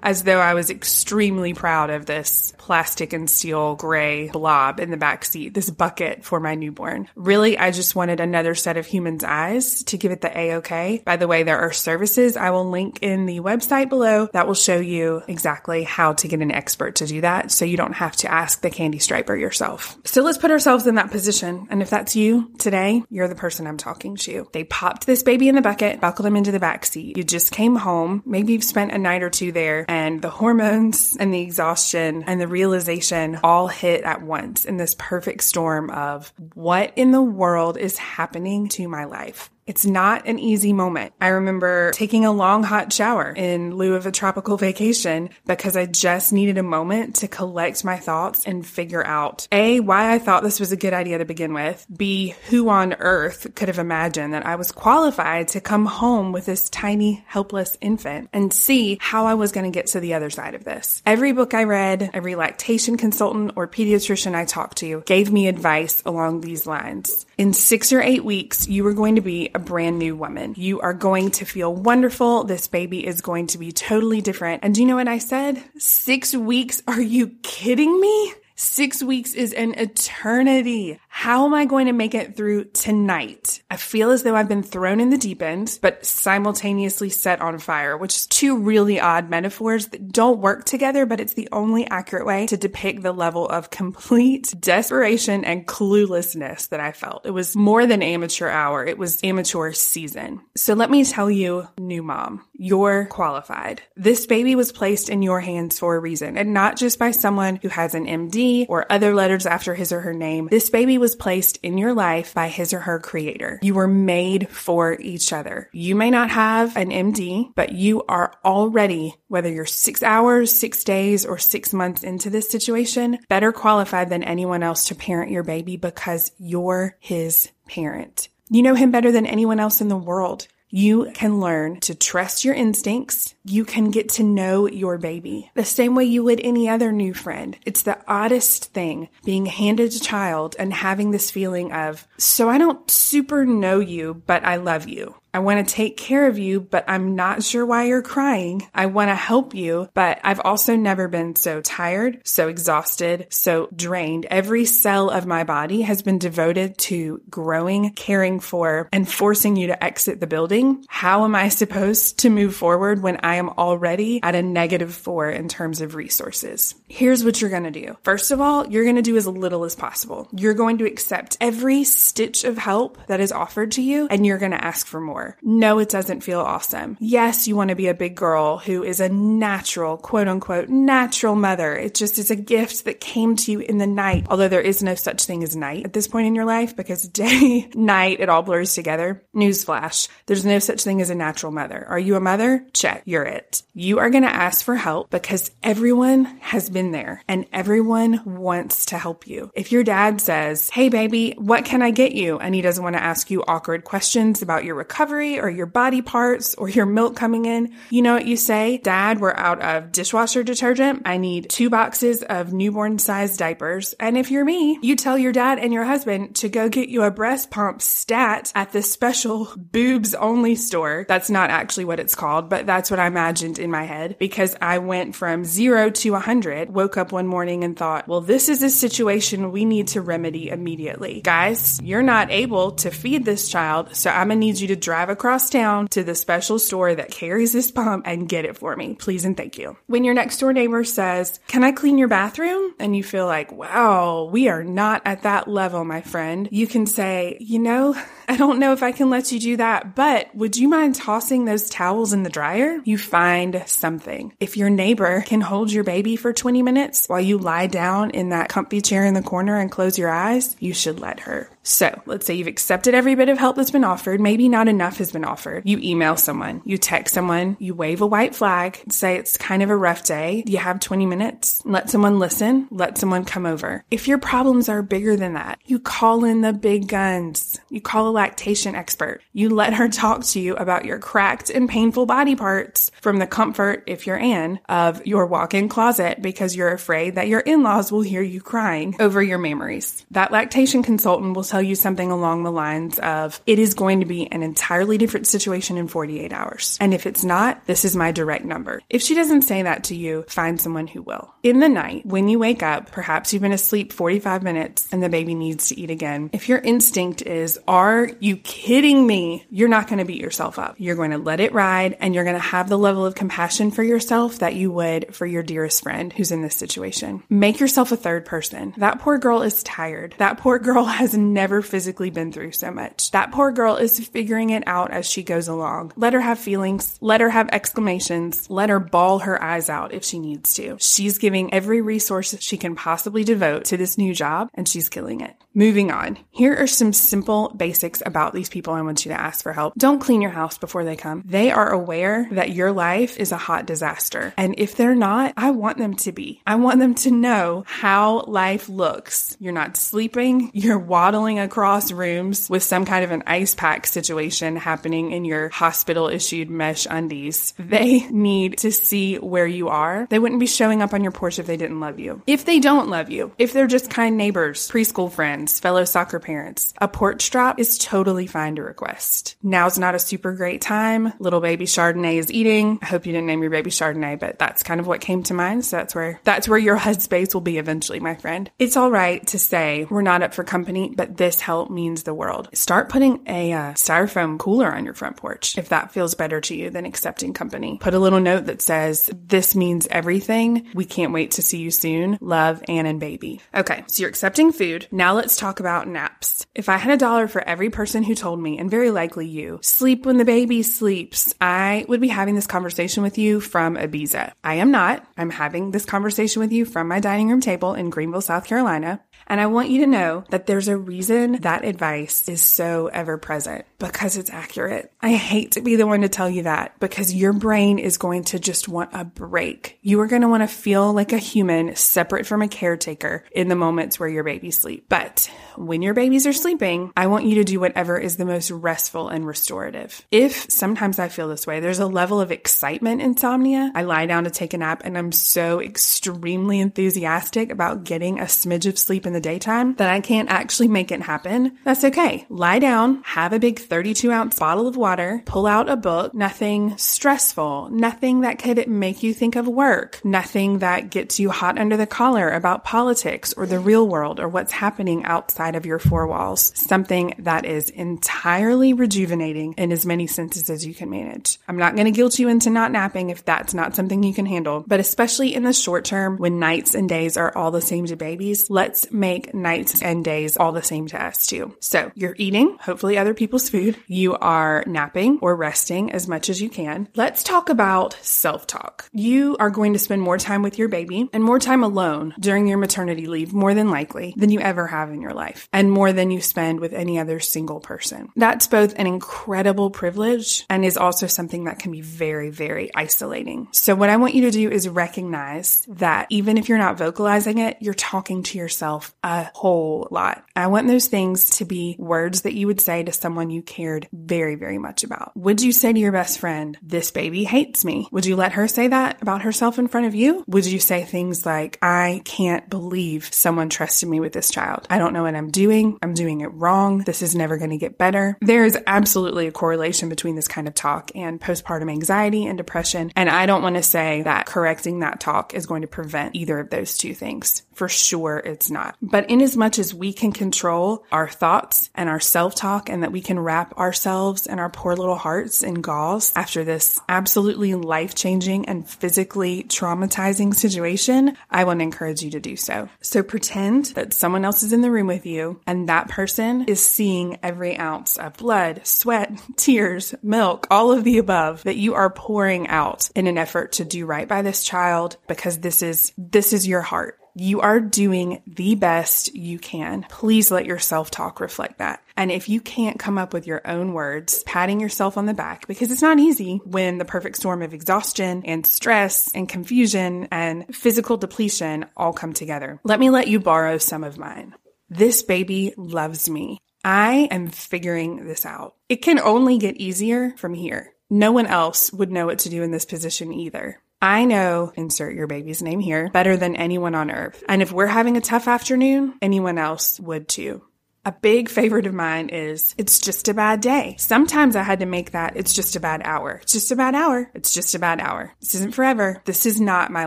As 0.02 0.22
though 0.22 0.38
I 0.38 0.54
was 0.54 0.70
extremely 0.70 1.52
proud 1.52 1.90
of 1.90 2.06
this 2.06 2.54
plastic 2.56 3.12
and 3.12 3.28
steel 3.28 3.74
gray 3.74 4.30
blob 4.30 4.80
in 4.80 4.90
the 4.90 4.96
back 4.96 5.26
seat, 5.26 5.52
this 5.52 5.68
bucket 5.68 6.24
for 6.24 6.40
my 6.40 6.54
newborn. 6.54 7.08
Really, 7.16 7.58
I 7.58 7.70
just 7.70 7.94
wanted 7.94 8.20
another 8.20 8.54
set 8.54 8.78
of 8.78 8.86
human's 8.86 9.24
eyes 9.24 9.82
to 9.84 9.98
give 9.98 10.12
it 10.12 10.22
the 10.22 10.38
A-OK. 10.38 11.02
By 11.04 11.16
the 11.16 11.26
way, 11.26 11.42
there 11.42 11.58
are 11.58 11.72
services 11.72 12.38
I 12.38 12.50
will 12.50 12.70
link 12.70 13.00
in 13.02 13.26
the 13.26 13.40
website 13.40 13.90
below 13.90 14.28
that 14.32 14.46
will 14.46 14.54
show 14.54 14.78
you 14.78 15.22
exactly 15.28 15.82
how 15.82 16.14
to 16.14 16.28
get 16.28 16.40
an 16.40 16.52
expert 16.52 16.96
to 16.96 17.06
do 17.06 17.20
that 17.20 17.50
so 17.50 17.66
you 17.66 17.76
don't 17.76 17.92
have 17.92 18.16
to 18.16 18.32
ask 18.32 18.62
the 18.62 18.70
candy 18.70 19.00
striper 19.00 19.36
yourself. 19.40 19.96
So 20.04 20.22
let's 20.22 20.38
put 20.38 20.50
ourselves 20.50 20.86
in 20.86 20.94
that 20.96 21.10
position. 21.10 21.66
And 21.70 21.82
if 21.82 21.90
that's 21.90 22.14
you 22.14 22.52
today, 22.58 23.02
you're 23.10 23.28
the 23.28 23.34
person 23.34 23.66
I'm 23.66 23.76
talking 23.76 24.16
to. 24.16 24.48
They 24.52 24.64
popped 24.64 25.06
this 25.06 25.22
baby 25.22 25.48
in 25.48 25.54
the 25.54 25.62
bucket, 25.62 26.00
buckled 26.00 26.26
him 26.26 26.36
into 26.36 26.52
the 26.52 26.60
back 26.60 26.84
seat. 26.84 27.16
You 27.16 27.24
just 27.24 27.52
came 27.52 27.76
home. 27.76 28.22
Maybe 28.24 28.52
you've 28.52 28.64
spent 28.64 28.92
a 28.92 28.98
night 28.98 29.22
or 29.22 29.30
two 29.30 29.52
there 29.52 29.84
and 29.88 30.22
the 30.22 30.30
hormones 30.30 31.16
and 31.18 31.32
the 31.32 31.40
exhaustion 31.40 32.24
and 32.26 32.40
the 32.40 32.48
realization 32.48 33.40
all 33.42 33.68
hit 33.68 34.04
at 34.04 34.22
once 34.22 34.64
in 34.64 34.76
this 34.76 34.94
perfect 34.98 35.42
storm 35.42 35.90
of 35.90 36.32
what 36.54 36.92
in 36.96 37.10
the 37.10 37.22
world 37.22 37.76
is 37.76 37.96
happening 37.98 38.68
to 38.68 38.88
my 38.88 39.04
life. 39.04 39.50
It's 39.70 39.86
not 39.86 40.26
an 40.26 40.40
easy 40.40 40.72
moment. 40.72 41.12
I 41.20 41.28
remember 41.28 41.92
taking 41.92 42.24
a 42.24 42.32
long 42.32 42.64
hot 42.64 42.92
shower 42.92 43.32
in 43.36 43.76
lieu 43.76 43.94
of 43.94 44.04
a 44.04 44.10
tropical 44.10 44.56
vacation 44.56 45.30
because 45.46 45.76
I 45.76 45.86
just 45.86 46.32
needed 46.32 46.58
a 46.58 46.64
moment 46.64 47.14
to 47.16 47.28
collect 47.28 47.84
my 47.84 47.96
thoughts 47.96 48.44
and 48.48 48.66
figure 48.66 49.06
out 49.06 49.46
A, 49.52 49.78
why 49.78 50.12
I 50.12 50.18
thought 50.18 50.42
this 50.42 50.58
was 50.58 50.72
a 50.72 50.76
good 50.76 50.92
idea 50.92 51.18
to 51.18 51.24
begin 51.24 51.54
with, 51.54 51.86
B, 51.96 52.34
who 52.48 52.68
on 52.68 52.94
earth 52.94 53.54
could 53.54 53.68
have 53.68 53.78
imagined 53.78 54.34
that 54.34 54.44
I 54.44 54.56
was 54.56 54.72
qualified 54.72 55.46
to 55.48 55.60
come 55.60 55.86
home 55.86 56.32
with 56.32 56.46
this 56.46 56.68
tiny, 56.68 57.22
helpless 57.28 57.78
infant, 57.80 58.28
and 58.32 58.52
C, 58.52 58.98
how 59.00 59.26
I 59.26 59.34
was 59.34 59.52
going 59.52 59.70
to 59.70 59.78
get 59.78 59.86
to 59.92 60.00
the 60.00 60.14
other 60.14 60.30
side 60.30 60.56
of 60.56 60.64
this. 60.64 61.00
Every 61.06 61.30
book 61.30 61.54
I 61.54 61.62
read, 61.62 62.10
every 62.12 62.34
lactation 62.34 62.96
consultant 62.96 63.52
or 63.54 63.68
pediatrician 63.68 64.34
I 64.34 64.46
talked 64.46 64.78
to 64.78 65.04
gave 65.06 65.30
me 65.30 65.46
advice 65.46 66.02
along 66.04 66.40
these 66.40 66.66
lines. 66.66 67.24
In 67.40 67.54
six 67.54 67.90
or 67.90 68.02
eight 68.02 68.22
weeks, 68.22 68.68
you 68.68 68.86
are 68.86 68.92
going 68.92 69.14
to 69.14 69.22
be 69.22 69.48
a 69.54 69.58
brand 69.58 69.98
new 69.98 70.14
woman. 70.14 70.52
You 70.58 70.78
are 70.80 70.92
going 70.92 71.30
to 71.30 71.46
feel 71.46 71.74
wonderful. 71.74 72.44
This 72.44 72.68
baby 72.68 73.06
is 73.06 73.22
going 73.22 73.46
to 73.46 73.58
be 73.58 73.72
totally 73.72 74.20
different. 74.20 74.62
And 74.62 74.74
do 74.74 74.82
you 74.82 74.86
know 74.86 74.96
what 74.96 75.08
I 75.08 75.16
said? 75.16 75.64
Six 75.78 76.36
weeks? 76.36 76.82
Are 76.86 77.00
you 77.00 77.28
kidding 77.42 77.98
me? 77.98 78.34
Six 78.56 79.02
weeks 79.02 79.32
is 79.32 79.54
an 79.54 79.72
eternity. 79.78 81.00
How 81.12 81.44
am 81.44 81.52
I 81.52 81.64
going 81.66 81.86
to 81.86 81.92
make 81.92 82.14
it 82.14 82.36
through 82.36 82.66
tonight? 82.66 83.62
I 83.68 83.76
feel 83.76 84.12
as 84.12 84.22
though 84.22 84.36
I've 84.36 84.48
been 84.48 84.62
thrown 84.62 85.00
in 85.00 85.10
the 85.10 85.18
deep 85.18 85.42
end, 85.42 85.78
but 85.82 86.06
simultaneously 86.06 87.10
set 87.10 87.42
on 87.42 87.58
fire, 87.58 87.96
which 87.96 88.14
is 88.14 88.26
two 88.26 88.56
really 88.56 89.00
odd 89.00 89.28
metaphors 89.28 89.88
that 89.88 90.12
don't 90.12 90.40
work 90.40 90.64
together, 90.64 91.06
but 91.06 91.18
it's 91.18 91.34
the 91.34 91.48
only 91.50 91.84
accurate 91.88 92.24
way 92.24 92.46
to 92.46 92.56
depict 92.56 93.02
the 93.02 93.12
level 93.12 93.46
of 93.48 93.70
complete 93.70 94.54
desperation 94.60 95.44
and 95.44 95.66
cluelessness 95.66 96.68
that 96.68 96.80
I 96.80 96.92
felt. 96.92 97.26
It 97.26 97.32
was 97.32 97.56
more 97.56 97.86
than 97.86 98.02
amateur 98.02 98.48
hour. 98.48 98.86
It 98.86 98.96
was 98.96 99.22
amateur 99.24 99.72
season. 99.72 100.40
So 100.56 100.74
let 100.74 100.90
me 100.90 101.04
tell 101.04 101.30
you, 101.30 101.68
new 101.76 102.04
mom, 102.04 102.46
you're 102.54 103.06
qualified. 103.06 103.82
This 103.96 104.26
baby 104.26 104.54
was 104.54 104.70
placed 104.70 105.08
in 105.08 105.22
your 105.22 105.40
hands 105.40 105.78
for 105.78 105.96
a 105.96 106.00
reason 106.00 106.38
and 106.38 106.54
not 106.54 106.76
just 106.76 107.00
by 107.00 107.10
someone 107.10 107.56
who 107.56 107.68
has 107.68 107.96
an 107.96 108.06
MD 108.06 108.66
or 108.68 108.90
other 108.90 109.12
letters 109.12 109.44
after 109.44 109.74
his 109.74 109.92
or 109.92 110.00
her 110.00 110.14
name. 110.14 110.46
This 110.50 110.70
baby 110.70 110.99
was 111.00 111.16
placed 111.16 111.56
in 111.62 111.78
your 111.78 111.94
life 111.94 112.34
by 112.34 112.48
his 112.48 112.72
or 112.72 112.80
her 112.80 113.00
creator. 113.00 113.58
You 113.62 113.74
were 113.74 113.88
made 113.88 114.48
for 114.48 114.92
each 115.00 115.32
other. 115.32 115.68
You 115.72 115.96
may 115.96 116.10
not 116.10 116.30
have 116.30 116.76
an 116.76 116.90
MD, 116.90 117.52
but 117.56 117.72
you 117.72 118.04
are 118.04 118.34
already, 118.44 119.16
whether 119.28 119.50
you're 119.50 119.66
six 119.66 120.02
hours, 120.02 120.52
six 120.52 120.84
days, 120.84 121.26
or 121.26 121.38
six 121.38 121.72
months 121.72 122.04
into 122.04 122.30
this 122.30 122.48
situation, 122.48 123.18
better 123.28 123.50
qualified 123.50 124.10
than 124.10 124.22
anyone 124.22 124.62
else 124.62 124.86
to 124.86 124.94
parent 124.94 125.30
your 125.30 125.42
baby 125.42 125.76
because 125.76 126.30
you're 126.38 126.96
his 127.00 127.50
parent. 127.66 128.28
You 128.50 128.62
know 128.62 128.74
him 128.74 128.90
better 128.90 129.12
than 129.12 129.26
anyone 129.26 129.60
else 129.60 129.80
in 129.80 129.88
the 129.88 129.96
world. 129.96 130.48
You 130.70 131.10
can 131.14 131.40
learn 131.40 131.80
to 131.80 131.94
trust 131.94 132.44
your 132.44 132.54
instincts. 132.54 133.34
You 133.44 133.64
can 133.64 133.90
get 133.90 134.08
to 134.10 134.22
know 134.22 134.68
your 134.68 134.98
baby 134.98 135.50
the 135.54 135.64
same 135.64 135.94
way 135.94 136.04
you 136.04 136.22
would 136.24 136.40
any 136.40 136.68
other 136.68 136.92
new 136.92 137.12
friend. 137.12 137.56
It's 137.66 137.82
the 137.82 137.98
oddest 138.06 138.66
thing 138.72 139.08
being 139.24 139.46
handed 139.46 139.92
a 139.92 140.00
child 140.00 140.54
and 140.58 140.72
having 140.72 141.10
this 141.10 141.30
feeling 141.30 141.72
of, 141.72 142.06
so 142.18 142.48
I 142.48 142.58
don't 142.58 142.88
super 142.90 143.44
know 143.44 143.80
you, 143.80 144.22
but 144.26 144.44
I 144.44 144.56
love 144.56 144.88
you. 144.88 145.16
I 145.32 145.38
want 145.38 145.66
to 145.66 145.74
take 145.74 145.96
care 145.96 146.26
of 146.26 146.38
you, 146.38 146.60
but 146.60 146.84
I'm 146.88 147.14
not 147.14 147.44
sure 147.44 147.64
why 147.64 147.84
you're 147.84 148.02
crying. 148.02 148.68
I 148.74 148.86
want 148.86 149.10
to 149.10 149.14
help 149.14 149.54
you, 149.54 149.88
but 149.94 150.18
I've 150.24 150.40
also 150.40 150.74
never 150.74 151.06
been 151.06 151.36
so 151.36 151.60
tired, 151.60 152.20
so 152.24 152.48
exhausted, 152.48 153.28
so 153.30 153.68
drained. 153.74 154.26
Every 154.26 154.64
cell 154.64 155.08
of 155.08 155.26
my 155.26 155.44
body 155.44 155.82
has 155.82 156.02
been 156.02 156.18
devoted 156.18 156.78
to 156.78 157.22
growing, 157.30 157.92
caring 157.92 158.40
for, 158.40 158.88
and 158.92 159.08
forcing 159.08 159.54
you 159.54 159.68
to 159.68 159.84
exit 159.84 160.18
the 160.18 160.26
building. 160.26 160.84
How 160.88 161.24
am 161.24 161.36
I 161.36 161.48
supposed 161.48 162.18
to 162.20 162.30
move 162.30 162.56
forward 162.56 163.00
when 163.00 163.18
I 163.22 163.36
am 163.36 163.50
already 163.50 164.20
at 164.24 164.34
a 164.34 164.42
negative 164.42 164.94
four 164.94 165.30
in 165.30 165.48
terms 165.48 165.80
of 165.80 165.94
resources? 165.94 166.74
Here's 166.88 167.24
what 167.24 167.40
you're 167.40 167.50
going 167.50 167.64
to 167.64 167.70
do. 167.70 167.96
First 168.02 168.32
of 168.32 168.40
all, 168.40 168.66
you're 168.66 168.84
going 168.84 168.96
to 168.96 169.02
do 169.02 169.16
as 169.16 169.28
little 169.28 169.64
as 169.64 169.76
possible. 169.76 170.28
You're 170.32 170.54
going 170.54 170.78
to 170.78 170.86
accept 170.86 171.36
every 171.40 171.84
stitch 171.84 172.42
of 172.42 172.58
help 172.58 172.98
that 173.06 173.20
is 173.20 173.30
offered 173.30 173.72
to 173.72 173.82
you 173.82 174.08
and 174.10 174.26
you're 174.26 174.38
going 174.38 174.50
to 174.50 174.64
ask 174.64 174.88
for 174.88 175.00
more. 175.00 175.19
No, 175.42 175.78
it 175.78 175.88
doesn't 175.88 176.22
feel 176.22 176.40
awesome. 176.40 176.96
Yes, 177.00 177.46
you 177.46 177.56
want 177.56 177.70
to 177.70 177.76
be 177.76 177.88
a 177.88 177.94
big 177.94 178.14
girl 178.14 178.58
who 178.58 178.82
is 178.82 179.00
a 179.00 179.08
natural, 179.08 179.96
quote 179.96 180.28
unquote, 180.28 180.68
natural 180.68 181.34
mother. 181.34 181.76
It 181.76 181.94
just 181.94 182.18
is 182.18 182.30
a 182.30 182.36
gift 182.36 182.84
that 182.84 183.00
came 183.00 183.36
to 183.36 183.52
you 183.52 183.60
in 183.60 183.78
the 183.78 183.86
night, 183.86 184.26
although 184.28 184.48
there 184.48 184.60
is 184.60 184.82
no 184.82 184.94
such 184.94 185.24
thing 185.24 185.42
as 185.42 185.56
night 185.56 185.84
at 185.84 185.92
this 185.92 186.08
point 186.08 186.26
in 186.26 186.34
your 186.34 186.44
life 186.44 186.76
because 186.76 187.08
day, 187.08 187.68
night, 187.74 188.20
it 188.20 188.28
all 188.28 188.42
blurs 188.42 188.74
together. 188.74 189.22
Newsflash. 189.34 190.08
There's 190.26 190.44
no 190.44 190.58
such 190.58 190.82
thing 190.82 191.00
as 191.00 191.10
a 191.10 191.14
natural 191.14 191.52
mother. 191.52 191.84
Are 191.88 191.98
you 191.98 192.16
a 192.16 192.20
mother? 192.20 192.64
Check. 192.72 193.02
You're 193.04 193.24
it. 193.24 193.62
You 193.74 193.98
are 193.98 194.10
going 194.10 194.24
to 194.24 194.34
ask 194.34 194.64
for 194.64 194.76
help 194.76 195.10
because 195.10 195.50
everyone 195.62 196.24
has 196.40 196.68
been 196.70 196.92
there 196.92 197.22
and 197.28 197.46
everyone 197.52 198.22
wants 198.24 198.86
to 198.86 198.98
help 198.98 199.26
you. 199.26 199.50
If 199.54 199.72
your 199.72 199.84
dad 199.84 200.20
says, 200.20 200.70
Hey 200.70 200.88
baby, 200.88 201.34
what 201.38 201.64
can 201.64 201.82
I 201.82 201.90
get 201.90 202.12
you? 202.12 202.38
And 202.38 202.54
he 202.54 202.62
doesn't 202.62 202.82
want 202.82 202.96
to 202.96 203.02
ask 203.02 203.30
you 203.30 203.42
awkward 203.46 203.84
questions 203.84 204.42
about 204.42 204.64
your 204.64 204.74
recovery 204.74 205.09
or 205.18 205.48
your 205.48 205.66
body 205.66 206.02
parts 206.02 206.54
or 206.54 206.68
your 206.68 206.86
milk 206.86 207.16
coming 207.16 207.44
in, 207.44 207.74
you 207.90 208.02
know 208.02 208.14
what 208.14 208.26
you 208.26 208.36
say? 208.36 208.78
Dad, 208.78 209.20
we're 209.20 209.34
out 209.34 209.62
of 209.62 209.92
dishwasher 209.92 210.42
detergent. 210.42 211.02
I 211.04 211.16
need 211.16 211.48
two 211.50 211.70
boxes 211.70 212.22
of 212.22 212.52
newborn 212.52 212.98
sized 212.98 213.38
diapers. 213.38 213.94
And 213.94 214.16
if 214.18 214.30
you're 214.30 214.44
me, 214.44 214.78
you 214.82 214.96
tell 214.96 215.18
your 215.18 215.32
dad 215.32 215.58
and 215.58 215.72
your 215.72 215.84
husband 215.84 216.36
to 216.36 216.48
go 216.48 216.68
get 216.68 216.88
you 216.88 217.02
a 217.02 217.10
breast 217.10 217.50
pump 217.50 217.82
stat 217.82 218.52
at 218.54 218.72
the 218.72 218.82
special 218.82 219.52
boobs 219.56 220.14
only 220.14 220.54
store. 220.54 221.06
That's 221.08 221.30
not 221.30 221.50
actually 221.50 221.86
what 221.86 222.00
it's 222.00 222.14
called, 222.14 222.48
but 222.48 222.66
that's 222.66 222.90
what 222.90 223.00
I 223.00 223.06
imagined 223.06 223.58
in 223.58 223.70
my 223.70 223.84
head 223.84 224.16
because 224.18 224.56
I 224.60 224.78
went 224.78 225.16
from 225.16 225.44
zero 225.44 225.90
to 225.90 226.14
a 226.14 226.20
hundred, 226.20 226.70
woke 226.70 226.96
up 226.96 227.12
one 227.12 227.26
morning 227.26 227.64
and 227.64 227.76
thought, 227.76 228.06
well, 228.06 228.20
this 228.20 228.48
is 228.48 228.62
a 228.62 228.70
situation 228.70 229.52
we 229.52 229.64
need 229.64 229.88
to 229.88 230.00
remedy 230.00 230.50
immediately. 230.50 231.22
Guys, 231.22 231.80
you're 231.82 232.02
not 232.02 232.30
able 232.30 232.72
to 232.72 232.90
feed 232.90 233.24
this 233.24 233.48
child, 233.48 233.94
so 233.96 234.10
I'm 234.10 234.28
gonna 234.28 234.40
need 234.40 234.58
you 234.58 234.68
to 234.68 234.76
drive 234.76 234.99
across 235.08 235.48
town 235.48 235.88
to 235.88 236.04
the 236.04 236.14
special 236.14 236.58
store 236.58 236.94
that 236.94 237.10
carries 237.10 237.52
this 237.52 237.70
pump 237.70 238.06
and 238.06 238.28
get 238.28 238.44
it 238.44 238.58
for 238.58 238.76
me. 238.76 238.96
Please 238.96 239.24
and 239.24 239.36
thank 239.36 239.56
you. 239.56 239.76
When 239.86 240.04
your 240.04 240.14
next 240.14 240.38
door 240.38 240.52
neighbor 240.52 240.84
says, 240.84 241.40
Can 241.46 241.64
I 241.64 241.72
clean 241.72 241.96
your 241.96 242.08
bathroom? 242.08 242.74
And 242.78 242.96
you 242.96 243.02
feel 243.02 243.26
like, 243.26 243.52
wow, 243.52 244.24
we 244.24 244.48
are 244.48 244.64
not 244.64 245.02
at 245.04 245.22
that 245.22 245.48
level, 245.48 245.84
my 245.84 246.02
friend. 246.02 246.48
You 246.50 246.66
can 246.66 246.86
say, 246.86 247.36
you 247.40 247.58
know, 247.58 247.96
I 248.28 248.36
don't 248.36 248.60
know 248.60 248.72
if 248.72 248.82
I 248.82 248.92
can 248.92 249.10
let 249.10 249.32
you 249.32 249.40
do 249.40 249.56
that, 249.56 249.94
but 249.96 250.32
would 250.36 250.56
you 250.56 250.68
mind 250.68 250.94
tossing 250.94 251.44
those 251.44 251.68
towels 251.68 252.12
in 252.12 252.22
the 252.22 252.30
dryer? 252.30 252.80
You 252.84 252.96
find 252.96 253.62
something. 253.66 254.32
If 254.38 254.56
your 254.56 254.70
neighbor 254.70 255.22
can 255.22 255.40
hold 255.40 255.72
your 255.72 255.84
baby 255.84 256.14
for 256.16 256.32
20 256.32 256.62
minutes 256.62 257.06
while 257.08 257.20
you 257.20 257.38
lie 257.38 257.66
down 257.66 258.10
in 258.10 258.28
that 258.28 258.48
comfy 258.48 258.80
chair 258.80 259.04
in 259.04 259.14
the 259.14 259.22
corner 259.22 259.56
and 259.56 259.70
close 259.70 259.98
your 259.98 260.10
eyes, 260.10 260.54
you 260.60 260.74
should 260.74 261.00
let 261.00 261.20
her. 261.20 261.50
So 261.70 262.02
let's 262.04 262.26
say 262.26 262.34
you've 262.34 262.48
accepted 262.48 262.94
every 262.94 263.14
bit 263.14 263.28
of 263.28 263.38
help 263.38 263.54
that's 263.54 263.70
been 263.70 263.84
offered. 263.84 264.20
Maybe 264.20 264.48
not 264.48 264.66
enough 264.66 264.98
has 264.98 265.12
been 265.12 265.24
offered. 265.24 265.62
You 265.64 265.78
email 265.78 266.16
someone, 266.16 266.62
you 266.64 266.76
text 266.76 267.14
someone, 267.14 267.56
you 267.60 267.74
wave 267.74 268.00
a 268.00 268.06
white 268.08 268.34
flag, 268.34 268.80
say 268.88 269.16
it's 269.16 269.36
kind 269.36 269.62
of 269.62 269.70
a 269.70 269.76
rough 269.76 270.02
day. 270.02 270.42
You 270.46 270.58
have 270.58 270.80
20 270.80 271.06
minutes. 271.06 271.62
Let 271.64 271.88
someone 271.88 272.18
listen. 272.18 272.66
Let 272.72 272.98
someone 272.98 273.24
come 273.24 273.46
over. 273.46 273.84
If 273.88 274.08
your 274.08 274.18
problems 274.18 274.68
are 274.68 274.82
bigger 274.82 275.14
than 275.14 275.34
that, 275.34 275.60
you 275.64 275.78
call 275.78 276.24
in 276.24 276.40
the 276.40 276.52
big 276.52 276.88
guns. 276.88 277.60
You 277.68 277.80
call 277.80 278.08
a 278.08 278.10
lactation 278.10 278.74
expert. 278.74 279.22
You 279.32 279.50
let 279.50 279.74
her 279.74 279.88
talk 279.88 280.24
to 280.24 280.40
you 280.40 280.56
about 280.56 280.86
your 280.86 280.98
cracked 280.98 281.50
and 281.50 281.68
painful 281.68 282.04
body 282.04 282.34
parts 282.34 282.90
from 283.00 283.18
the 283.18 283.28
comfort, 283.28 283.84
if 283.86 284.08
you're 284.08 284.18
Ann, 284.18 284.58
of 284.68 285.06
your 285.06 285.24
walk-in 285.24 285.68
closet 285.68 286.20
because 286.20 286.56
you're 286.56 286.72
afraid 286.72 287.14
that 287.14 287.28
your 287.28 287.40
in-laws 287.40 287.92
will 287.92 288.02
hear 288.02 288.22
you 288.22 288.40
crying 288.40 288.96
over 288.98 289.22
your 289.22 289.38
memories. 289.38 290.04
That 290.10 290.32
lactation 290.32 290.82
consultant 290.82 291.36
will 291.36 291.44
tell 291.44 291.59
you 291.60 291.74
something 291.74 292.10
along 292.10 292.42
the 292.42 292.52
lines 292.52 292.98
of, 292.98 293.40
it 293.46 293.58
is 293.58 293.74
going 293.74 294.00
to 294.00 294.06
be 294.06 294.30
an 294.30 294.42
entirely 294.42 294.98
different 294.98 295.26
situation 295.26 295.76
in 295.76 295.88
48 295.88 296.32
hours. 296.32 296.76
And 296.80 296.94
if 296.94 297.06
it's 297.06 297.24
not, 297.24 297.66
this 297.66 297.84
is 297.84 297.96
my 297.96 298.12
direct 298.12 298.44
number. 298.44 298.80
If 298.88 299.02
she 299.02 299.14
doesn't 299.14 299.42
say 299.42 299.62
that 299.62 299.84
to 299.84 299.94
you, 299.94 300.24
find 300.28 300.60
someone 300.60 300.86
who 300.86 301.02
will. 301.02 301.34
In 301.42 301.60
the 301.60 301.68
night, 301.68 302.06
when 302.06 302.28
you 302.28 302.38
wake 302.38 302.62
up, 302.62 302.90
perhaps 302.90 303.32
you've 303.32 303.42
been 303.42 303.52
asleep 303.52 303.92
45 303.92 304.42
minutes 304.42 304.88
and 304.92 305.02
the 305.02 305.08
baby 305.08 305.34
needs 305.34 305.68
to 305.68 305.78
eat 305.78 305.90
again. 305.90 306.30
If 306.32 306.48
your 306.48 306.58
instinct 306.58 307.22
is, 307.22 307.58
are 307.66 308.10
you 308.20 308.36
kidding 308.36 309.06
me? 309.06 309.46
You're 309.50 309.68
not 309.68 309.88
going 309.88 309.98
to 309.98 310.04
beat 310.04 310.20
yourself 310.20 310.58
up. 310.58 310.76
You're 310.78 310.96
going 310.96 311.10
to 311.10 311.18
let 311.18 311.40
it 311.40 311.52
ride 311.52 311.96
and 312.00 312.14
you're 312.14 312.24
going 312.24 312.36
to 312.36 312.40
have 312.40 312.68
the 312.68 312.78
level 312.78 313.06
of 313.06 313.14
compassion 313.14 313.70
for 313.70 313.82
yourself 313.82 314.40
that 314.40 314.54
you 314.54 314.70
would 314.70 315.14
for 315.14 315.26
your 315.26 315.42
dearest 315.42 315.82
friend 315.82 316.12
who's 316.12 316.30
in 316.30 316.42
this 316.42 316.56
situation. 316.56 317.22
Make 317.28 317.60
yourself 317.60 317.92
a 317.92 317.96
third 317.96 318.24
person. 318.24 318.74
That 318.76 319.00
poor 319.00 319.18
girl 319.18 319.42
is 319.42 319.62
tired. 319.62 320.14
That 320.18 320.38
poor 320.38 320.58
girl 320.58 320.84
has 321.00 321.14
never 321.14 321.39
never 321.40 321.62
physically 321.62 322.10
been 322.10 322.30
through 322.32 322.52
so 322.52 322.70
much. 322.70 323.10
That 323.12 323.32
poor 323.32 323.50
girl 323.50 323.76
is 323.76 323.98
figuring 324.08 324.50
it 324.50 324.62
out 324.66 324.90
as 324.90 325.08
she 325.08 325.22
goes 325.22 325.48
along. 325.48 325.94
Let 325.96 326.12
her 326.12 326.20
have 326.20 326.38
feelings, 326.38 326.98
let 327.00 327.22
her 327.22 327.30
have 327.30 327.48
exclamations, 327.50 328.50
let 328.50 328.68
her 328.68 328.78
bawl 328.78 329.20
her 329.20 329.42
eyes 329.42 329.70
out 329.70 329.94
if 329.94 330.04
she 330.04 330.18
needs 330.18 330.52
to. 330.54 330.76
She's 330.78 331.16
giving 331.16 331.54
every 331.54 331.80
resource 331.80 332.36
she 332.40 332.58
can 332.58 332.74
possibly 332.76 333.24
devote 333.24 333.64
to 333.66 333.78
this 333.78 333.96
new 333.96 334.14
job 334.14 334.50
and 334.52 334.68
she's 334.68 334.90
killing 334.90 335.22
it. 335.22 335.34
Moving 335.52 335.90
on. 335.90 336.16
Here 336.30 336.54
are 336.54 336.68
some 336.68 336.92
simple 336.92 337.52
basics 337.56 338.00
about 338.06 338.34
these 338.34 338.48
people 338.48 338.72
I 338.72 338.82
want 338.82 339.04
you 339.04 339.10
to 339.10 339.20
ask 339.20 339.42
for 339.42 339.52
help. 339.52 339.74
Don't 339.76 339.98
clean 339.98 340.22
your 340.22 340.30
house 340.30 340.58
before 340.58 340.84
they 340.84 340.94
come. 340.94 341.24
They 341.26 341.50
are 341.50 341.72
aware 341.72 342.28
that 342.30 342.52
your 342.52 342.70
life 342.70 343.18
is 343.18 343.32
a 343.32 343.36
hot 343.36 343.66
disaster. 343.66 344.32
And 344.36 344.54
if 344.58 344.76
they're 344.76 344.94
not, 344.94 345.34
I 345.36 345.50
want 345.50 345.78
them 345.78 345.94
to 345.96 346.12
be. 346.12 346.40
I 346.46 346.54
want 346.54 346.78
them 346.78 346.94
to 346.96 347.10
know 347.10 347.64
how 347.66 348.22
life 348.28 348.68
looks. 348.68 349.36
You're 349.40 349.52
not 349.52 349.76
sleeping, 349.76 350.52
you're 350.54 350.78
waddling 350.78 351.40
across 351.40 351.90
rooms 351.90 352.48
with 352.48 352.62
some 352.62 352.84
kind 352.84 353.04
of 353.04 353.10
an 353.10 353.24
ice 353.26 353.56
pack 353.56 353.88
situation 353.88 354.54
happening 354.54 355.10
in 355.10 355.24
your 355.24 355.48
hospital 355.48 356.06
issued 356.06 356.48
mesh 356.48 356.86
undies. 356.88 357.54
They 357.58 358.08
need 358.08 358.58
to 358.58 358.70
see 358.70 359.16
where 359.16 359.48
you 359.48 359.68
are. 359.68 360.06
They 360.10 360.20
wouldn't 360.20 360.40
be 360.40 360.46
showing 360.46 360.80
up 360.80 360.94
on 360.94 361.02
your 361.02 361.12
porch 361.12 361.40
if 361.40 361.46
they 361.46 361.56
didn't 361.56 361.80
love 361.80 361.98
you. 361.98 362.22
If 362.28 362.44
they 362.44 362.60
don't 362.60 362.88
love 362.88 363.10
you, 363.10 363.32
if 363.36 363.52
they're 363.52 363.66
just 363.66 363.90
kind 363.90 364.16
neighbors, 364.16 364.70
preschool 364.70 365.10
friends, 365.10 365.39
fellow 365.48 365.84
soccer 365.84 366.20
parents, 366.20 366.74
a 366.78 366.88
porch 366.88 367.30
drop 367.30 367.58
is 367.58 367.78
totally 367.78 368.26
fine 368.26 368.56
to 368.56 368.62
request. 368.62 369.36
Now's 369.42 369.78
not 369.78 369.94
a 369.94 369.98
super 369.98 370.32
great 370.32 370.60
time. 370.60 371.12
Little 371.18 371.40
baby 371.40 371.64
Chardonnay 371.64 372.16
is 372.16 372.30
eating. 372.30 372.78
I 372.82 372.86
hope 372.86 373.06
you 373.06 373.12
didn't 373.12 373.26
name 373.26 373.40
your 373.40 373.50
baby 373.50 373.70
Chardonnay, 373.70 374.18
but 374.18 374.38
that's 374.38 374.62
kind 374.62 374.80
of 374.80 374.86
what 374.86 375.00
came 375.00 375.22
to 375.24 375.34
mind. 375.34 375.64
So 375.64 375.76
that's 375.76 375.94
where 375.94 376.20
that's 376.24 376.48
where 376.48 376.58
your 376.58 376.76
headspace 376.78 377.32
will 377.32 377.40
be 377.40 377.58
eventually, 377.58 378.00
my 378.00 378.14
friend. 378.14 378.50
It's 378.58 378.76
all 378.76 378.90
right 378.90 379.26
to 379.28 379.38
say 379.38 379.86
we're 379.88 380.02
not 380.02 380.22
up 380.22 380.34
for 380.34 380.44
company, 380.44 380.92
but 380.94 381.16
this 381.16 381.40
help 381.40 381.70
means 381.70 382.02
the 382.02 382.14
world. 382.14 382.48
Start 382.52 382.88
putting 382.88 383.22
a 383.26 383.52
uh, 383.52 383.72
styrofoam 383.72 384.38
cooler 384.38 384.72
on 384.72 384.84
your 384.84 384.94
front 384.94 385.16
porch 385.16 385.56
if 385.56 385.70
that 385.70 385.92
feels 385.92 386.14
better 386.14 386.40
to 386.42 386.54
you 386.54 386.70
than 386.70 386.84
accepting 386.84 387.32
company. 387.32 387.78
Put 387.80 387.94
a 387.94 387.98
little 387.98 388.20
note 388.20 388.46
that 388.46 388.62
says, 388.62 389.10
This 389.14 389.54
means 389.54 389.86
everything. 389.90 390.66
We 390.74 390.84
can't 390.84 391.12
wait 391.12 391.32
to 391.32 391.42
see 391.42 391.58
you 391.58 391.70
soon. 391.70 392.18
Love, 392.20 392.62
Ann 392.68 392.86
and 392.86 393.00
baby. 393.00 393.40
Okay, 393.54 393.84
so 393.86 394.02
you're 394.02 394.10
accepting 394.10 394.52
food. 394.52 394.88
Now 394.90 395.14
let's 395.30 395.38
talk 395.38 395.60
about 395.60 395.86
naps. 395.86 396.44
If 396.56 396.68
I 396.68 396.76
had 396.76 396.92
a 396.92 396.96
dollar 396.96 397.28
for 397.28 397.40
every 397.46 397.70
person 397.70 398.02
who 398.02 398.16
told 398.16 398.40
me, 398.40 398.58
and 398.58 398.68
very 398.68 398.90
likely 398.90 399.28
you, 399.28 399.60
sleep 399.62 400.04
when 400.04 400.16
the 400.16 400.24
baby 400.24 400.64
sleeps, 400.64 401.32
I 401.40 401.84
would 401.86 402.00
be 402.00 402.08
having 402.08 402.34
this 402.34 402.48
conversation 402.48 403.04
with 403.04 403.16
you 403.16 403.38
from 403.38 403.76
Ibiza. 403.76 404.32
I 404.42 404.54
am 404.54 404.72
not. 404.72 405.06
I'm 405.16 405.30
having 405.30 405.70
this 405.70 405.84
conversation 405.84 406.42
with 406.42 406.50
you 406.50 406.64
from 406.64 406.88
my 406.88 406.98
dining 406.98 407.28
room 407.28 407.40
table 407.40 407.74
in 407.74 407.90
Greenville, 407.90 408.22
South 408.22 408.44
Carolina. 408.44 409.00
And 409.28 409.40
I 409.40 409.46
want 409.46 409.68
you 409.68 409.82
to 409.82 409.86
know 409.86 410.24
that 410.30 410.46
there's 410.46 410.66
a 410.66 410.76
reason 410.76 411.42
that 411.42 411.64
advice 411.64 412.28
is 412.28 412.42
so 412.42 412.88
ever 412.88 413.16
present 413.16 413.64
because 413.78 414.16
it's 414.16 414.30
accurate. 414.30 414.92
I 415.00 415.12
hate 415.12 415.52
to 415.52 415.60
be 415.60 415.76
the 415.76 415.86
one 415.86 416.00
to 416.00 416.08
tell 416.08 416.28
you 416.28 416.42
that 416.42 416.80
because 416.80 417.14
your 417.14 417.32
brain 417.32 417.78
is 417.78 417.96
going 417.96 418.24
to 418.24 418.40
just 418.40 418.68
want 418.68 418.90
a 418.92 419.04
break. 419.04 419.78
You 419.82 420.00
are 420.00 420.08
going 420.08 420.22
to 420.22 420.28
want 420.28 420.42
to 420.42 420.48
feel 420.48 420.92
like 420.92 421.12
a 421.12 421.18
human 421.18 421.76
separate 421.76 422.26
from 422.26 422.42
a 422.42 422.48
caretaker 422.48 423.24
in 423.30 423.46
the 423.46 423.54
moments 423.54 424.00
where 424.00 424.08
your 424.08 424.24
baby 424.24 424.50
sleep. 424.50 424.86
But 424.88 425.19
when 425.56 425.82
your 425.82 425.94
babies 425.94 426.26
are 426.26 426.32
sleeping, 426.32 426.92
I 426.96 427.06
want 427.06 427.26
you 427.26 427.36
to 427.36 427.44
do 427.44 427.60
whatever 427.60 427.98
is 427.98 428.16
the 428.16 428.24
most 428.24 428.50
restful 428.50 429.08
and 429.08 429.26
restorative. 429.26 430.04
If 430.10 430.50
sometimes 430.50 430.98
I 430.98 431.08
feel 431.08 431.28
this 431.28 431.46
way, 431.46 431.60
there's 431.60 431.78
a 431.78 431.86
level 431.86 432.20
of 432.20 432.32
excitement 432.32 433.02
insomnia. 433.02 433.72
I 433.74 433.82
lie 433.82 434.06
down 434.06 434.24
to 434.24 434.30
take 434.30 434.54
a 434.54 434.58
nap 434.58 434.82
and 434.84 434.96
I'm 434.96 435.12
so 435.12 435.60
extremely 435.60 436.60
enthusiastic 436.60 437.50
about 437.50 437.84
getting 437.84 438.20
a 438.20 438.24
smidge 438.24 438.66
of 438.66 438.78
sleep 438.78 439.06
in 439.06 439.12
the 439.12 439.20
daytime 439.20 439.74
that 439.76 439.90
I 439.90 440.00
can't 440.00 440.30
actually 440.30 440.68
make 440.68 440.92
it 440.92 441.02
happen, 441.02 441.58
that's 441.64 441.84
okay. 441.84 442.26
Lie 442.28 442.58
down, 442.58 443.02
have 443.04 443.32
a 443.32 443.38
big 443.38 443.58
32 443.58 444.10
ounce 444.10 444.38
bottle 444.38 444.66
of 444.66 444.76
water, 444.76 445.22
pull 445.26 445.46
out 445.46 445.68
a 445.68 445.76
book, 445.76 446.14
nothing 446.14 446.76
stressful, 446.78 447.68
nothing 447.70 448.20
that 448.20 448.38
could 448.38 448.66
make 448.68 449.02
you 449.02 449.12
think 449.12 449.36
of 449.36 449.46
work, 449.46 450.00
nothing 450.04 450.60
that 450.60 450.90
gets 450.90 451.18
you 451.20 451.30
hot 451.30 451.58
under 451.58 451.76
the 451.76 451.86
collar 451.86 452.30
about 452.30 452.64
politics 452.64 453.32
or 453.34 453.46
the 453.46 453.58
real 453.58 453.86
world 453.86 454.20
or 454.20 454.28
what's 454.28 454.52
happening 454.52 455.04
outside 455.10 455.56
of 455.56 455.66
your 455.66 455.80
four 455.80 456.06
walls. 456.06 456.52
Something 456.54 457.14
that 457.18 457.44
is 457.44 457.68
entirely 457.68 458.72
rejuvenating 458.72 459.54
in 459.58 459.72
as 459.72 459.84
many 459.84 460.06
senses 460.06 460.48
as 460.48 460.64
you 460.64 460.72
can 460.72 460.88
manage. 460.88 461.38
I'm 461.48 461.58
not 461.58 461.74
going 461.74 461.86
to 461.86 461.90
guilt 461.90 462.18
you 462.20 462.28
into 462.28 462.48
not 462.48 462.70
napping 462.70 463.10
if 463.10 463.24
that's 463.24 463.52
not 463.52 463.74
something 463.74 464.04
you 464.04 464.14
can 464.14 464.26
handle, 464.26 464.64
but 464.66 464.78
especially 464.78 465.34
in 465.34 465.42
the 465.42 465.52
short 465.52 465.84
term 465.84 466.16
when 466.16 466.38
nights 466.38 466.76
and 466.76 466.88
days 466.88 467.16
are 467.16 467.36
all 467.36 467.50
the 467.50 467.60
same 467.60 467.86
to 467.86 467.96
babies, 467.96 468.48
let's 468.48 468.90
make 468.92 469.34
nights 469.34 469.82
and 469.82 470.04
days 470.04 470.36
all 470.36 470.52
the 470.52 470.62
same 470.62 470.86
to 470.86 471.02
us 471.02 471.26
too. 471.26 471.56
So 471.58 471.90
you're 471.96 472.14
eating, 472.16 472.56
hopefully 472.60 472.96
other 472.96 473.14
people's 473.14 473.50
food. 473.50 473.76
You 473.88 474.14
are 474.14 474.62
napping 474.66 475.18
or 475.20 475.34
resting 475.34 475.90
as 475.92 476.06
much 476.06 476.30
as 476.30 476.40
you 476.40 476.48
can. 476.48 476.88
Let's 476.94 477.24
talk 477.24 477.48
about 477.48 477.94
self 478.00 478.46
talk. 478.46 478.88
You 478.92 479.36
are 479.40 479.50
going 479.50 479.72
to 479.72 479.78
spend 479.80 480.02
more 480.02 480.18
time 480.18 480.42
with 480.42 480.56
your 480.58 480.68
baby 480.68 481.10
and 481.12 481.24
more 481.24 481.40
time 481.40 481.64
alone 481.64 482.14
during 482.20 482.46
your 482.46 482.58
maternity 482.58 483.06
leave, 483.06 483.32
more 483.32 483.54
than 483.54 483.70
likely, 483.70 484.14
than 484.16 484.30
you 484.30 484.40
ever 484.40 484.68
have 484.68 484.90
in 484.90 484.99
your 485.00 485.14
life, 485.14 485.48
and 485.52 485.70
more 485.70 485.92
than 485.92 486.10
you 486.10 486.20
spend 486.20 486.60
with 486.60 486.72
any 486.72 486.98
other 486.98 487.20
single 487.20 487.60
person. 487.60 488.10
That's 488.16 488.46
both 488.46 488.74
an 488.76 488.86
incredible 488.86 489.70
privilege 489.70 490.44
and 490.48 490.64
is 490.64 490.76
also 490.76 491.06
something 491.06 491.44
that 491.44 491.58
can 491.58 491.72
be 491.72 491.80
very, 491.80 492.30
very 492.30 492.70
isolating. 492.74 493.48
So, 493.52 493.74
what 493.74 493.90
I 493.90 493.96
want 493.96 494.14
you 494.14 494.22
to 494.22 494.30
do 494.30 494.50
is 494.50 494.68
recognize 494.68 495.66
that 495.68 496.06
even 496.10 496.38
if 496.38 496.48
you're 496.48 496.58
not 496.58 496.78
vocalizing 496.78 497.38
it, 497.38 497.56
you're 497.60 497.74
talking 497.74 498.22
to 498.24 498.38
yourself 498.38 498.94
a 499.02 499.30
whole 499.34 499.88
lot. 499.90 500.24
I 500.36 500.46
want 500.48 500.68
those 500.68 500.86
things 500.86 501.30
to 501.38 501.44
be 501.44 501.76
words 501.78 502.22
that 502.22 502.34
you 502.34 502.46
would 502.46 502.60
say 502.60 502.82
to 502.82 502.92
someone 502.92 503.30
you 503.30 503.42
cared 503.42 503.88
very, 503.92 504.34
very 504.34 504.58
much 504.58 504.84
about. 504.84 505.16
Would 505.16 505.42
you 505.42 505.52
say 505.52 505.72
to 505.72 505.78
your 505.78 505.92
best 505.92 506.18
friend, 506.18 506.56
This 506.62 506.90
baby 506.90 507.24
hates 507.24 507.64
me? 507.64 507.88
Would 507.92 508.06
you 508.06 508.16
let 508.16 508.32
her 508.32 508.48
say 508.48 508.68
that 508.68 509.02
about 509.02 509.22
herself 509.22 509.58
in 509.58 509.68
front 509.68 509.86
of 509.86 509.94
you? 509.94 510.24
Would 510.26 510.46
you 510.46 510.58
say 510.58 510.84
things 510.84 511.26
like, 511.26 511.58
I 511.62 512.02
can't 512.04 512.48
believe 512.48 513.12
someone 513.12 513.48
trusted 513.48 513.88
me 513.88 514.00
with 514.00 514.12
this 514.12 514.30
child? 514.30 514.66
I 514.70 514.78
don't 514.78 514.89
know 514.92 515.02
what 515.02 515.14
I'm 515.14 515.30
doing. 515.30 515.78
I'm 515.82 515.94
doing 515.94 516.20
it 516.20 516.28
wrong. 516.28 516.78
This 516.78 517.02
is 517.02 517.14
never 517.14 517.36
going 517.36 517.50
to 517.50 517.56
get 517.56 517.78
better. 517.78 518.16
There 518.20 518.44
is 518.44 518.58
absolutely 518.66 519.26
a 519.26 519.32
correlation 519.32 519.88
between 519.88 520.16
this 520.16 520.28
kind 520.28 520.48
of 520.48 520.54
talk 520.54 520.90
and 520.94 521.20
postpartum 521.20 521.70
anxiety 521.70 522.26
and 522.26 522.36
depression. 522.36 522.92
And 522.96 523.08
I 523.08 523.26
don't 523.26 523.42
want 523.42 523.56
to 523.56 523.62
say 523.62 524.02
that 524.02 524.26
correcting 524.26 524.80
that 524.80 525.00
talk 525.00 525.34
is 525.34 525.46
going 525.46 525.62
to 525.62 525.68
prevent 525.68 526.14
either 526.14 526.38
of 526.38 526.50
those 526.50 526.76
two 526.78 526.94
things. 526.94 527.42
For 527.52 527.68
sure, 527.68 528.16
it's 528.24 528.50
not. 528.50 528.76
But 528.80 529.10
in 529.10 529.20
as 529.20 529.36
much 529.36 529.58
as 529.58 529.74
we 529.74 529.92
can 529.92 530.12
control 530.12 530.86
our 530.90 531.08
thoughts 531.08 531.68
and 531.74 531.90
our 531.90 532.00
self 532.00 532.34
talk 532.34 532.70
and 532.70 532.82
that 532.82 532.90
we 532.90 533.02
can 533.02 533.18
wrap 533.18 533.58
ourselves 533.58 534.26
and 534.26 534.40
our 534.40 534.48
poor 534.48 534.74
little 534.74 534.96
hearts 534.96 535.42
in 535.42 535.60
gauze 535.60 536.10
after 536.16 536.42
this 536.42 536.80
absolutely 536.88 537.54
life 537.54 537.94
changing 537.94 538.46
and 538.46 538.66
physically 538.66 539.44
traumatizing 539.44 540.34
situation, 540.34 541.18
I 541.30 541.44
want 541.44 541.60
to 541.60 541.64
encourage 541.64 542.02
you 542.02 542.12
to 542.12 542.20
do 542.20 542.34
so. 542.36 542.70
So 542.80 543.02
pretend 543.02 543.66
that 543.74 543.92
someone 543.92 544.24
else 544.24 544.42
is 544.42 544.54
in 544.54 544.62
the 544.62 544.70
room 544.70 544.79
with 544.86 545.06
you 545.06 545.40
and 545.46 545.68
that 545.68 545.88
person 545.88 546.44
is 546.44 546.64
seeing 546.64 547.18
every 547.22 547.58
ounce 547.58 547.96
of 547.96 548.16
blood, 548.16 548.66
sweat, 548.66 549.12
tears, 549.36 549.94
milk, 550.02 550.46
all 550.50 550.72
of 550.72 550.84
the 550.84 550.98
above 550.98 551.42
that 551.44 551.56
you 551.56 551.74
are 551.74 551.90
pouring 551.90 552.48
out 552.48 552.90
in 552.94 553.06
an 553.06 553.18
effort 553.18 553.52
to 553.52 553.64
do 553.64 553.86
right 553.86 554.08
by 554.08 554.22
this 554.22 554.44
child 554.44 554.96
because 555.08 555.38
this 555.38 555.62
is, 555.62 555.92
this 555.96 556.32
is 556.32 556.46
your 556.46 556.62
heart. 556.62 557.00
You 557.14 557.40
are 557.40 557.60
doing 557.60 558.22
the 558.26 558.54
best 558.54 559.14
you 559.14 559.38
can. 559.38 559.84
Please 559.88 560.30
let 560.30 560.46
your 560.46 560.58
self 560.58 560.90
talk 560.90 561.20
reflect 561.20 561.58
that. 561.58 561.82
And 561.96 562.10
if 562.10 562.28
you 562.28 562.40
can't 562.40 562.78
come 562.78 562.98
up 562.98 563.12
with 563.12 563.26
your 563.26 563.42
own 563.44 563.72
words, 563.72 564.22
patting 564.24 564.60
yourself 564.60 564.96
on 564.96 565.06
the 565.06 565.14
back, 565.14 565.46
because 565.46 565.70
it's 565.70 565.82
not 565.82 565.98
easy 565.98 566.40
when 566.44 566.78
the 566.78 566.84
perfect 566.84 567.16
storm 567.16 567.42
of 567.42 567.52
exhaustion 567.52 568.22
and 568.24 568.46
stress 568.46 569.12
and 569.14 569.28
confusion 569.28 570.08
and 570.10 570.54
physical 570.54 570.96
depletion 570.96 571.66
all 571.76 571.92
come 571.92 572.12
together. 572.12 572.60
Let 572.64 572.80
me 572.80 572.90
let 572.90 573.08
you 573.08 573.20
borrow 573.20 573.58
some 573.58 573.84
of 573.84 573.98
mine. 573.98 574.34
This 574.70 575.02
baby 575.02 575.52
loves 575.56 576.08
me. 576.08 576.38
I 576.64 577.08
am 577.10 577.26
figuring 577.26 578.06
this 578.06 578.24
out. 578.24 578.54
It 578.68 578.76
can 578.76 579.00
only 579.00 579.36
get 579.36 579.56
easier 579.56 580.14
from 580.16 580.32
here. 580.32 580.72
No 580.88 581.10
one 581.10 581.26
else 581.26 581.72
would 581.72 581.90
know 581.90 582.06
what 582.06 582.20
to 582.20 582.30
do 582.30 582.44
in 582.44 582.52
this 582.52 582.64
position 582.64 583.12
either. 583.12 583.60
I 583.82 584.04
know, 584.04 584.52
insert 584.54 584.94
your 584.94 585.08
baby's 585.08 585.42
name 585.42 585.58
here, 585.58 585.90
better 585.90 586.16
than 586.16 586.36
anyone 586.36 586.76
on 586.76 586.90
earth. 586.92 587.24
And 587.28 587.42
if 587.42 587.50
we're 587.50 587.66
having 587.66 587.96
a 587.96 588.00
tough 588.00 588.28
afternoon, 588.28 588.94
anyone 589.02 589.38
else 589.38 589.80
would 589.80 590.06
too. 590.06 590.42
A 590.84 590.92
big 590.92 591.28
favorite 591.28 591.66
of 591.66 591.74
mine 591.74 592.08
is 592.08 592.54
it's 592.56 592.78
just 592.78 593.08
a 593.08 593.14
bad 593.14 593.40
day. 593.40 593.74
Sometimes 593.78 594.36
I 594.36 594.42
had 594.42 594.60
to 594.60 594.66
make 594.66 594.92
that 594.92 595.16
it's 595.16 595.34
just 595.34 595.56
a 595.56 595.60
bad 595.60 595.82
hour. 595.84 596.20
It's 596.22 596.32
just 596.32 596.52
a 596.52 596.56
bad 596.56 596.74
hour. 596.74 597.10
It's 597.12 597.34
just 597.34 597.54
a 597.54 597.58
bad 597.58 597.80
hour. 597.80 598.14
This 598.20 598.36
isn't 598.36 598.54
forever. 598.54 599.02
This 599.04 599.26
is 599.26 599.40
not 599.40 599.72
my 599.72 599.86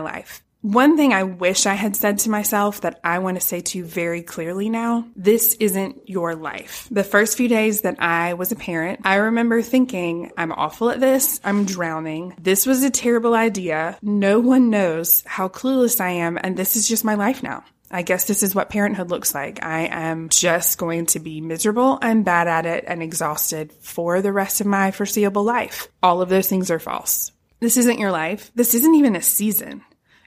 life. 0.00 0.43
One 0.64 0.96
thing 0.96 1.12
I 1.12 1.24
wish 1.24 1.66
I 1.66 1.74
had 1.74 1.94
said 1.94 2.20
to 2.20 2.30
myself 2.30 2.80
that 2.80 2.98
I 3.04 3.18
want 3.18 3.38
to 3.38 3.46
say 3.46 3.60
to 3.60 3.76
you 3.76 3.84
very 3.84 4.22
clearly 4.22 4.70
now 4.70 5.06
this 5.14 5.52
isn't 5.60 6.08
your 6.08 6.34
life. 6.34 6.88
The 6.90 7.04
first 7.04 7.36
few 7.36 7.48
days 7.48 7.82
that 7.82 8.00
I 8.00 8.32
was 8.32 8.50
a 8.50 8.56
parent, 8.56 9.00
I 9.04 9.16
remember 9.16 9.60
thinking, 9.60 10.32
I'm 10.38 10.52
awful 10.52 10.88
at 10.88 11.00
this, 11.00 11.38
I'm 11.44 11.66
drowning, 11.66 12.34
this 12.40 12.64
was 12.64 12.82
a 12.82 12.88
terrible 12.88 13.34
idea, 13.34 13.98
no 14.00 14.40
one 14.40 14.70
knows 14.70 15.22
how 15.26 15.48
clueless 15.48 16.00
I 16.00 16.12
am, 16.12 16.38
and 16.42 16.56
this 16.56 16.76
is 16.76 16.88
just 16.88 17.04
my 17.04 17.16
life 17.16 17.42
now. 17.42 17.62
I 17.90 18.00
guess 18.00 18.26
this 18.26 18.42
is 18.42 18.54
what 18.54 18.70
parenthood 18.70 19.10
looks 19.10 19.34
like. 19.34 19.62
I 19.62 19.80
am 19.80 20.30
just 20.30 20.78
going 20.78 21.04
to 21.08 21.20
be 21.20 21.42
miserable 21.42 21.98
and 22.00 22.24
bad 22.24 22.48
at 22.48 22.64
it 22.64 22.84
and 22.86 23.02
exhausted 23.02 23.70
for 23.82 24.22
the 24.22 24.32
rest 24.32 24.62
of 24.62 24.66
my 24.66 24.92
foreseeable 24.92 25.44
life. 25.44 25.88
All 26.02 26.22
of 26.22 26.30
those 26.30 26.48
things 26.48 26.70
are 26.70 26.78
false. 26.78 27.32
This 27.60 27.76
isn't 27.76 27.98
your 27.98 28.12
life. 28.12 28.50
This 28.54 28.72
isn't 28.72 28.94
even 28.94 29.14
a 29.14 29.20
season 29.20 29.82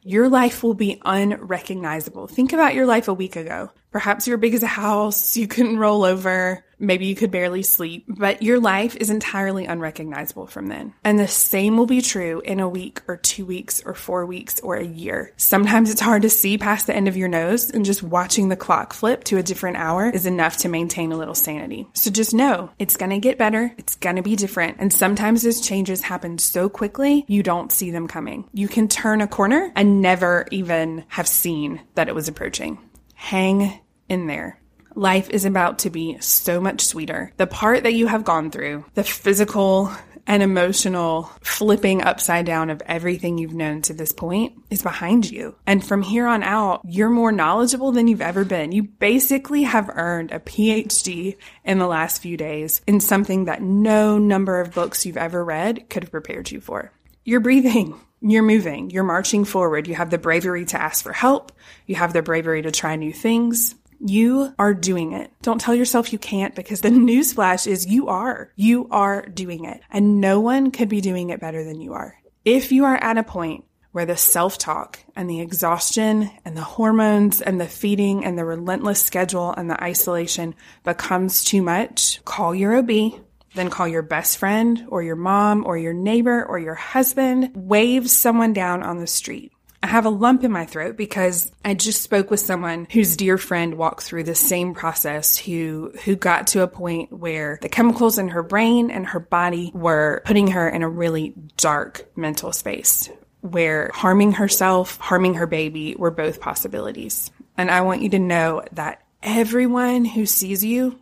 your 0.08 0.30
life 0.30 0.64
will 0.64 0.74
be 0.74 1.02
unrecognizable. 1.04 2.28
Think 2.28 2.54
about 2.54 2.74
your 2.74 2.86
life 2.86 3.10
a 3.10 3.14
week 3.14 3.36
ago. 3.36 3.72
Perhaps 3.92 4.26
you're 4.26 4.38
big 4.38 4.54
as 4.54 4.64
a 4.64 4.68
house, 4.68 5.36
you 5.36 5.48
couldn't 5.48 5.80
roll 5.80 6.06
over, 6.06 6.64
maybe 6.79 7.05
you 7.05 7.15
could 7.15 7.31
barely 7.31 7.63
sleep, 7.63 8.05
but 8.07 8.41
your 8.41 8.60
life 8.60 8.96
is 8.96 9.10
entirely 9.10 9.65
unrecognizable 9.65 10.48
from 10.48 10.67
then. 10.67 10.93
And 11.03 11.19
the 11.19 11.27
same 11.27 11.77
will 11.77 11.86
be 11.86 12.01
true 12.01 12.41
in 12.41 12.60
a 12.60 12.69
week 12.69 13.01
or 13.07 13.17
two 13.17 13.46
weeks 13.46 13.81
or 13.86 13.93
four 13.93 14.25
weeks 14.25 14.60
or 14.62 14.75
a 14.75 14.86
year. 14.86 15.34
Sometimes 15.38 15.91
it's 15.91 16.01
hard 16.01 16.22
to 16.24 16.29
see 16.29 16.57
past 16.57 16.88
the 16.88 16.96
end 16.96 17.07
of 17.07 17.17
your 17.17 17.29
nose, 17.29 17.69
and 17.69 17.86
just 17.86 18.03
watching 18.03 18.50
the 18.50 18.55
clock 18.55 18.93
flip 18.93 19.24
to 19.25 19.38
a 19.38 19.43
different 19.43 19.77
hour 19.77 20.10
is 20.10 20.25
enough 20.25 20.57
to 20.57 20.69
maintain 20.69 21.12
a 21.12 21.17
little 21.17 21.36
sanity. 21.36 21.88
So 21.93 22.12
just 22.12 22.34
know 22.34 22.72
it's 22.79 22.98
gonna 22.98 23.19
get 23.19 23.38
better, 23.38 23.74
it's 23.77 23.96
gonna 23.96 24.24
be 24.24 24.36
different, 24.36 24.77
and 24.79 24.91
sometimes 24.91 25.43
those 25.43 25.62
changes 25.62 26.01
happen 26.01 26.38
so 26.38 26.69
quickly 26.69 27.25
you 27.27 27.43
don't 27.43 27.72
see 27.72 27.91
them 27.91 28.07
coming. 28.07 28.48
You 28.53 28.67
can 28.67 28.88
turn 28.88 29.22
a 29.22 29.27
corner 29.27 29.72
and 29.75 30.01
never 30.01 30.48
even 30.51 31.05
have 31.10 31.27
seen 31.27 31.81
that 31.96 32.07
it 32.07 32.15
was 32.15 32.27
approaching. 32.27 32.77
Hang 33.13 33.79
in 34.10 34.27
there. 34.27 34.60
Life 34.98 35.30
is 35.30 35.46
about 35.46 35.77
to 35.80 35.92
be 35.92 36.18
so 36.22 36.60
much 36.60 36.82
sweeter. 36.82 37.32
The 37.38 37.46
part 37.46 37.84
that 37.84 37.94
you 37.94 38.08
have 38.08 38.24
gone 38.24 38.50
through, 38.50 38.84
the 38.96 39.04
physical 39.04 39.92
and 40.25 40.42
emotional 40.42 41.30
flipping 41.42 42.01
upside 42.01 42.48
down 42.48 42.72
of 42.72 42.82
everything 42.88 43.38
you've 43.38 43.54
known 43.54 43.84
to 43.84 43.94
this 43.94 44.12
point 44.12 44.54
is 44.72 44.82
behind 44.82 45.30
you. 45.30 45.54
And 45.68 45.86
from 45.86 46.01
here 46.01 46.25
on 46.25 46.42
out, 46.42 46.82
you're 46.84 47.12
more 47.12 47.32
knowledgeable 47.32 47.92
than 47.92 48.08
you've 48.08 48.24
ever 48.24 48.44
been. 48.44 48.72
You 48.72 48.82
basically 48.82 49.62
have 49.62 49.88
earned 49.94 50.32
a 50.32 50.39
PhD 50.39 51.38
in 51.63 51.77
the 51.77 51.86
last 51.86 52.24
few 52.24 52.36
days 52.36 52.82
in 52.88 53.00
something 53.00 53.46
that 53.46 53.62
no 53.62 54.18
number 54.18 54.60
of 54.60 54.74
books 54.74 55.06
you've 55.06 55.16
ever 55.16 55.46
read 55.46 55.92
could 55.92 56.06
have 56.06 56.12
prepared 56.12 56.50
you 56.50 56.60
for. 56.60 56.92
You're 57.24 57.39
breathing. 57.39 58.00
You're 58.20 58.42
moving. 58.42 58.89
You're 58.89 59.04
marching 59.04 59.46
forward. 59.46 59.88
You 59.88 59.94
have 59.94 60.10
the 60.10 60.18
bravery 60.18 60.66
to 60.66 60.82
ask 60.82 61.04
for 61.04 61.13
help. 61.13 61.51
You 61.86 61.94
have 61.98 62.13
the 62.13 62.24
bravery 62.24 62.63
to 62.63 62.72
try 62.72 62.96
new 62.96 63.13
things. 63.13 63.75
You 64.00 64.54
are 64.60 64.74
doing 64.74 65.13
it. 65.13 65.32
Don't 65.42 65.62
tell 65.62 65.75
yourself 65.75 66.13
you 66.13 66.20
can't 66.20 66.56
because 66.56 66.82
the 66.82 66.89
newsflash 66.89 67.68
is 67.68 67.86
you 67.86 68.08
are. 68.08 68.51
You 68.56 68.88
are 68.92 69.25
doing 69.25 69.66
it. 69.66 69.82
And 69.89 70.22
no 70.22 70.39
one 70.39 70.72
could 70.72 70.89
be 70.89 71.01
doing 71.01 71.30
it 71.30 71.39
better 71.39 71.63
than 71.63 71.82
you 71.82 71.94
are. 71.94 72.16
If 72.46 72.72
you 72.72 72.86
are 72.86 72.96
at 72.96 73.18
a 73.18 73.24
point 73.24 73.66
where 73.92 74.06
the 74.06 74.16
self 74.16 74.58
talk 74.58 75.00
and 75.16 75.30
the 75.30 75.42
exhaustion 75.42 76.30
and 76.46 76.56
the 76.56 76.62
hormones 76.62 77.42
and 77.42 77.60
the 77.60 77.68
feeding 77.68 78.24
and 78.24 78.38
the 78.38 78.46
relentless 78.46 79.01
schedule 79.01 79.51
and 79.58 79.70
the 79.70 79.84
isolation 79.84 80.54
becomes 80.84 81.44
too 81.44 81.62
much, 81.62 82.24
call 82.24 82.54
your 82.54 82.77
OB. 82.77 83.22
Then 83.56 83.70
call 83.72 83.88
your 83.88 84.04
best 84.04 84.38
friend 84.38 84.86
or 84.89 85.01
your 85.01 85.16
mom 85.16 85.66
or 85.66 85.77
your 85.77 85.94
neighbor 85.94 86.46
or 86.46 86.60
your 86.60 86.75
husband. 86.75 87.51
Wave 87.56 88.08
someone 88.08 88.54
down 88.54 88.84
on 88.84 89.00
the 89.00 89.08
street. 89.08 89.51
I 89.88 89.91
have 89.91 90.06
a 90.06 90.10
lump 90.10 90.44
in 90.44 90.51
my 90.51 90.65
throat 90.65 90.98
because 90.98 91.50
I 91.63 91.74
just 91.74 92.01
spoke 92.01 92.29
with 92.29 92.41
someone 92.41 92.88
whose 92.91 93.15
dear 93.15 93.38
friend 93.38 93.75
walked 93.75 94.03
through 94.03 94.25
the 94.25 94.36
same 94.36 94.74
process 94.74 95.38
who 95.38 95.94
who 96.03 96.17
got 96.17 96.48
to 96.48 96.62
a 96.62 96.67
point 96.67 97.13
where 97.13 97.58
the 97.62 97.70
chemicals 97.70 98.17
in 98.17 98.27
her 98.27 98.44
brain 98.44 98.91
and 98.91 99.08
her 99.08 99.22
body 99.22 99.72
were 99.74 100.24
putting 100.25 100.48
her 100.48 100.67
in 100.67 100.84
a 100.84 100.89
really 100.89 101.34
dark 101.56 102.06
mental 102.17 102.51
space 102.51 103.10
where 103.39 103.89
harming 103.94 104.34
herself, 104.34 104.98
harming 104.98 105.36
her 105.36 105.48
baby 105.48 105.96
were 105.96 106.12
both 106.12 106.41
possibilities. 106.41 107.32
And 107.56 107.72
I 107.72 107.79
want 107.79 108.01
you 108.01 108.10
to 108.10 108.20
know 108.20 108.63
that 108.74 109.01
everyone 109.24 110.03
who 110.03 110.25
sees 110.25 110.65
you 110.65 111.00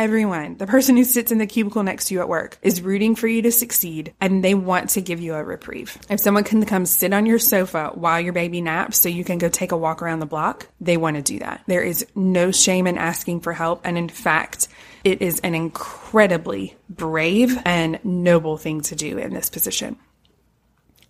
Everyone, 0.00 0.56
the 0.56 0.66
person 0.66 0.96
who 0.96 1.04
sits 1.04 1.30
in 1.30 1.36
the 1.36 1.46
cubicle 1.46 1.82
next 1.82 2.06
to 2.06 2.14
you 2.14 2.20
at 2.20 2.28
work, 2.28 2.56
is 2.62 2.80
rooting 2.80 3.14
for 3.14 3.28
you 3.28 3.42
to 3.42 3.52
succeed 3.52 4.14
and 4.18 4.42
they 4.42 4.54
want 4.54 4.88
to 4.90 5.02
give 5.02 5.20
you 5.20 5.34
a 5.34 5.44
reprieve. 5.44 5.98
If 6.08 6.20
someone 6.20 6.44
can 6.44 6.64
come 6.64 6.86
sit 6.86 7.12
on 7.12 7.26
your 7.26 7.38
sofa 7.38 7.90
while 7.92 8.18
your 8.18 8.32
baby 8.32 8.62
naps 8.62 8.98
so 8.98 9.10
you 9.10 9.24
can 9.24 9.36
go 9.36 9.50
take 9.50 9.72
a 9.72 9.76
walk 9.76 10.00
around 10.00 10.20
the 10.20 10.24
block, 10.24 10.68
they 10.80 10.96
want 10.96 11.16
to 11.16 11.22
do 11.22 11.40
that. 11.40 11.64
There 11.66 11.82
is 11.82 12.06
no 12.14 12.50
shame 12.50 12.86
in 12.86 12.96
asking 12.96 13.40
for 13.40 13.52
help. 13.52 13.82
And 13.84 13.98
in 13.98 14.08
fact, 14.08 14.68
it 15.04 15.20
is 15.20 15.40
an 15.40 15.54
incredibly 15.54 16.78
brave 16.88 17.58
and 17.66 18.02
noble 18.02 18.56
thing 18.56 18.80
to 18.80 18.96
do 18.96 19.18
in 19.18 19.34
this 19.34 19.50
position. 19.50 19.98